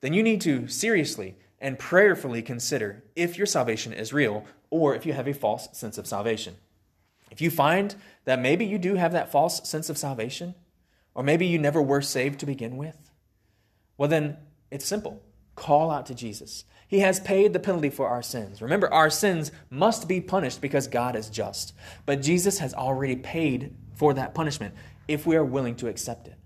then 0.00 0.14
you 0.14 0.22
need 0.22 0.40
to 0.40 0.66
seriously 0.68 1.36
and 1.58 1.78
prayerfully 1.78 2.42
consider 2.42 3.04
if 3.14 3.36
your 3.36 3.46
salvation 3.46 3.92
is 3.92 4.12
real 4.12 4.44
or 4.70 4.94
if 4.94 5.06
you 5.06 5.12
have 5.12 5.28
a 5.28 5.34
false 5.34 5.68
sense 5.72 5.98
of 5.98 6.06
salvation. 6.06 6.56
If 7.30 7.40
you 7.40 7.50
find 7.50 7.94
that 8.24 8.40
maybe 8.40 8.64
you 8.64 8.78
do 8.78 8.94
have 8.94 9.12
that 9.12 9.30
false 9.30 9.68
sense 9.68 9.90
of 9.90 9.98
salvation, 9.98 10.54
or 11.14 11.22
maybe 11.22 11.46
you 11.46 11.58
never 11.58 11.82
were 11.82 12.02
saved 12.02 12.40
to 12.40 12.46
begin 12.46 12.76
with, 12.76 13.10
well, 13.98 14.08
then 14.08 14.36
it's 14.70 14.84
simple. 14.84 15.22
Call 15.54 15.90
out 15.90 16.06
to 16.06 16.14
Jesus. 16.14 16.64
He 16.88 17.00
has 17.00 17.18
paid 17.18 17.52
the 17.52 17.58
penalty 17.58 17.90
for 17.90 18.08
our 18.08 18.22
sins. 18.22 18.62
Remember, 18.62 18.92
our 18.92 19.10
sins 19.10 19.50
must 19.70 20.06
be 20.06 20.20
punished 20.20 20.60
because 20.60 20.86
God 20.86 21.16
is 21.16 21.30
just. 21.30 21.72
But 22.04 22.22
Jesus 22.22 22.58
has 22.58 22.74
already 22.74 23.16
paid 23.16 23.74
for 23.94 24.14
that 24.14 24.34
punishment 24.34 24.74
if 25.08 25.26
we 25.26 25.36
are 25.36 25.44
willing 25.44 25.74
to 25.76 25.88
accept 25.88 26.28
it. 26.28 26.36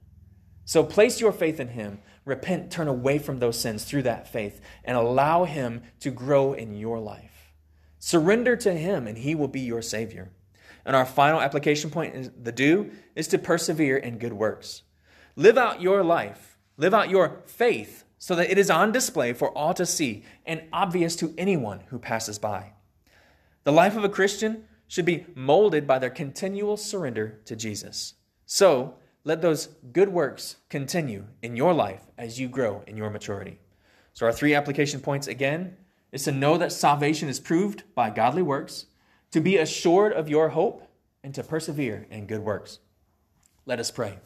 So 0.64 0.84
place 0.84 1.20
your 1.20 1.32
faith 1.32 1.60
in 1.60 1.68
Him 1.68 2.00
repent, 2.24 2.70
turn 2.70 2.88
away 2.88 3.18
from 3.18 3.38
those 3.38 3.58
sins 3.58 3.84
through 3.84 4.02
that 4.02 4.28
faith, 4.28 4.60
and 4.84 4.96
allow 4.96 5.44
Him 5.44 5.82
to 6.00 6.10
grow 6.10 6.52
in 6.52 6.74
your 6.74 6.98
life. 6.98 7.52
Surrender 7.98 8.56
to 8.56 8.72
Him, 8.72 9.06
and 9.06 9.18
He 9.18 9.34
will 9.34 9.48
be 9.48 9.60
your 9.60 9.82
Savior. 9.82 10.30
And 10.84 10.96
our 10.96 11.04
final 11.04 11.40
application 11.40 11.90
point 11.90 12.14
is 12.14 12.30
the 12.40 12.52
do 12.52 12.90
is 13.14 13.28
to 13.28 13.38
persevere 13.38 13.96
in 13.96 14.18
good 14.18 14.32
works. 14.32 14.82
Live 15.36 15.58
out 15.58 15.82
your 15.82 16.02
life, 16.02 16.58
live 16.76 16.94
out 16.94 17.10
your 17.10 17.42
faith 17.46 18.04
so 18.20 18.36
that 18.36 18.50
it 18.50 18.58
is 18.58 18.70
on 18.70 18.92
display 18.92 19.32
for 19.32 19.50
all 19.56 19.72
to 19.74 19.86
see 19.86 20.22
and 20.44 20.62
obvious 20.72 21.16
to 21.16 21.34
anyone 21.38 21.80
who 21.86 21.98
passes 21.98 22.38
by. 22.38 22.74
The 23.64 23.72
life 23.72 23.96
of 23.96 24.04
a 24.04 24.10
Christian 24.10 24.64
should 24.86 25.06
be 25.06 25.24
molded 25.34 25.86
by 25.86 25.98
their 25.98 26.10
continual 26.10 26.76
surrender 26.76 27.40
to 27.46 27.56
Jesus. 27.56 28.14
So, 28.44 28.94
let 29.24 29.42
those 29.42 29.68
good 29.92 30.10
works 30.10 30.56
continue 30.68 31.26
in 31.42 31.56
your 31.56 31.72
life 31.72 32.02
as 32.18 32.38
you 32.38 32.48
grow 32.48 32.82
in 32.86 32.96
your 32.96 33.10
maturity. 33.10 33.58
So, 34.12 34.26
our 34.26 34.32
three 34.32 34.54
application 34.54 35.00
points 35.00 35.26
again 35.26 35.76
is 36.12 36.24
to 36.24 36.32
know 36.32 36.58
that 36.58 36.72
salvation 36.72 37.28
is 37.28 37.40
proved 37.40 37.84
by 37.94 38.10
godly 38.10 38.42
works, 38.42 38.86
to 39.30 39.40
be 39.40 39.56
assured 39.56 40.12
of 40.12 40.28
your 40.28 40.50
hope, 40.50 40.86
and 41.24 41.34
to 41.34 41.42
persevere 41.42 42.06
in 42.10 42.26
good 42.26 42.40
works. 42.40 42.80
Let 43.64 43.80
us 43.80 43.90
pray. 43.90 44.18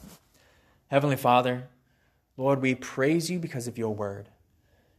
Heavenly 0.89 1.17
Father, 1.17 1.69
Lord, 2.37 2.61
we 2.61 2.75
praise 2.75 3.31
you 3.31 3.39
because 3.39 3.69
of 3.69 3.79
your 3.79 3.95
word. 3.95 4.29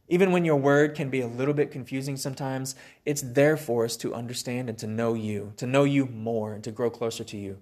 Even 0.08 0.30
when 0.30 0.44
your 0.44 0.56
word 0.56 0.94
can 0.94 1.10
be 1.10 1.20
a 1.20 1.26
little 1.26 1.54
bit 1.54 1.70
confusing 1.70 2.16
sometimes, 2.16 2.76
it's 3.04 3.22
there 3.22 3.56
for 3.56 3.84
us 3.84 3.96
to 3.98 4.14
understand 4.14 4.68
and 4.68 4.78
to 4.78 4.86
know 4.86 5.14
you, 5.14 5.52
to 5.56 5.66
know 5.66 5.84
you 5.84 6.06
more, 6.06 6.54
and 6.54 6.62
to 6.64 6.70
grow 6.70 6.90
closer 6.90 7.24
to 7.24 7.36
you. 7.36 7.58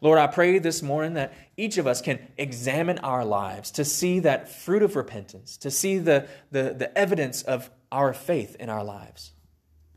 Lord, 0.00 0.18
I 0.18 0.26
pray 0.26 0.58
this 0.58 0.82
morning 0.82 1.14
that 1.14 1.32
each 1.56 1.78
of 1.78 1.86
us 1.86 2.02
can 2.02 2.18
examine 2.36 2.98
our 2.98 3.24
lives 3.24 3.70
to 3.72 3.84
see 3.84 4.20
that 4.20 4.48
fruit 4.48 4.82
of 4.82 4.96
repentance, 4.96 5.56
to 5.58 5.70
see 5.70 5.98
the, 5.98 6.28
the, 6.50 6.74
the 6.76 6.98
evidence 6.98 7.42
of 7.42 7.70
our 7.90 8.12
faith 8.12 8.56
in 8.60 8.68
our 8.68 8.84
lives. 8.84 9.32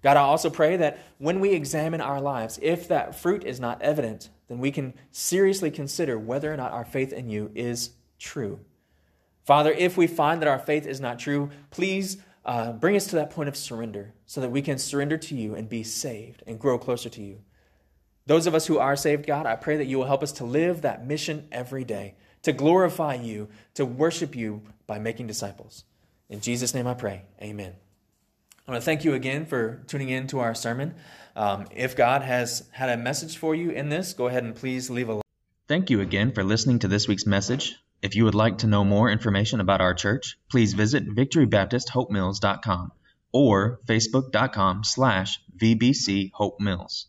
God, 0.02 0.16
I 0.16 0.22
also 0.22 0.50
pray 0.50 0.78
that 0.78 1.00
when 1.18 1.42
we 1.42 1.52
examine 1.52 2.00
our 2.00 2.22
lives, 2.22 2.60
if 2.62 2.88
that 2.88 3.16
fruit 3.16 3.44
is 3.44 3.60
not 3.60 3.82
evident, 3.82 4.30
then 4.48 4.60
we 4.60 4.72
can 4.72 4.94
seriously 5.12 5.72
consider 5.72 6.18
whether 6.18 6.54
or 6.54 6.56
not 6.56 6.72
our 6.72 6.86
faith 6.86 7.12
in 7.12 7.30
you 7.30 7.52
is 7.54 7.92
true. 8.18 8.60
Father, 9.50 9.72
if 9.72 9.98
we 9.98 10.06
find 10.06 10.44
that 10.44 10.48
our 10.48 10.60
faith 10.60 10.86
is 10.86 11.02
not 11.02 11.18
true, 11.18 11.50
please 11.72 12.18
uh, 12.46 12.72
bring 12.72 12.96
us 12.96 13.08
to 13.08 13.16
that 13.16 13.32
point 13.32 13.50
of 13.50 13.58
surrender 13.58 14.14
so 14.28 14.42
that 14.42 14.52
we 14.52 14.62
can 14.62 14.78
surrender 14.78 15.18
to 15.18 15.34
you 15.34 15.56
and 15.56 15.68
be 15.68 15.82
saved 15.82 16.44
and 16.46 16.60
grow 16.60 16.78
closer 16.78 17.10
to 17.10 17.24
you. 17.24 17.40
Those 18.28 18.46
of 18.46 18.54
us 18.54 18.68
who 18.68 18.78
are 18.78 18.96
saved, 18.96 19.26
God, 19.26 19.48
I 19.48 19.56
pray 19.56 19.76
that 19.78 19.88
you 19.88 19.98
will 19.98 20.06
help 20.06 20.22
us 20.22 20.34
to 20.34 20.46
live 20.46 20.84
that 20.84 21.08
mission 21.08 21.48
every 21.52 21.84
day, 21.84 22.14
to 22.44 22.54
glorify 22.54 23.16
you, 23.16 23.50
to 23.74 23.88
worship 23.88 24.36
you 24.36 24.62
by 24.86 25.00
making 25.00 25.26
disciples. 25.26 25.84
In 26.30 26.42
Jesus' 26.42 26.76
name 26.76 26.86
I 26.86 26.94
pray. 26.94 27.24
Amen. 27.42 27.74
I 28.68 28.72
want 28.72 28.84
to 28.84 28.86
thank 28.86 29.04
you 29.04 29.16
again 29.16 29.48
for 29.48 29.82
tuning 29.88 30.10
in 30.10 30.28
to 30.28 30.42
our 30.42 30.54
sermon. 30.54 30.94
Um, 31.36 31.66
if 31.76 31.96
God 31.96 32.22
has 32.22 32.70
had 32.70 32.90
a 32.90 32.98
message 32.98 33.38
for 33.38 33.56
you 33.56 33.72
in 33.72 33.90
this, 33.90 34.14
go 34.14 34.28
ahead 34.28 34.44
and 34.44 34.56
please 34.56 34.92
leave 34.92 35.10
a 35.10 35.22
Thank 35.68 35.90
you 35.90 36.02
again 36.02 36.34
for 36.34 36.44
listening 36.44 36.78
to 36.80 36.88
this 36.88 37.08
week's 37.08 37.26
message. 37.26 37.80
If 38.02 38.16
you 38.16 38.26
would 38.26 38.36
like 38.36 38.60
to 38.60 38.68
know 38.68 38.84
more 38.84 39.10
information 39.10 39.60
about 39.60 39.82
our 39.82 39.94
church, 39.94 40.38
please 40.50 40.74
visit 40.74 41.10
victorybaptisthopemills.com 41.10 42.92
or 43.32 43.80
facebook.com 43.86 44.84
slash 44.84 45.40
vbchopemills. 45.58 47.06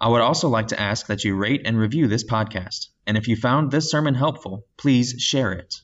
I 0.00 0.08
would 0.08 0.20
also 0.20 0.48
like 0.48 0.68
to 0.68 0.80
ask 0.80 1.06
that 1.06 1.24
you 1.24 1.34
rate 1.34 1.62
and 1.64 1.76
review 1.76 2.06
this 2.06 2.24
podcast. 2.24 2.88
And 3.06 3.16
if 3.16 3.26
you 3.26 3.34
found 3.34 3.70
this 3.70 3.90
sermon 3.90 4.14
helpful, 4.14 4.64
please 4.76 5.16
share 5.18 5.52
it. 5.52 5.74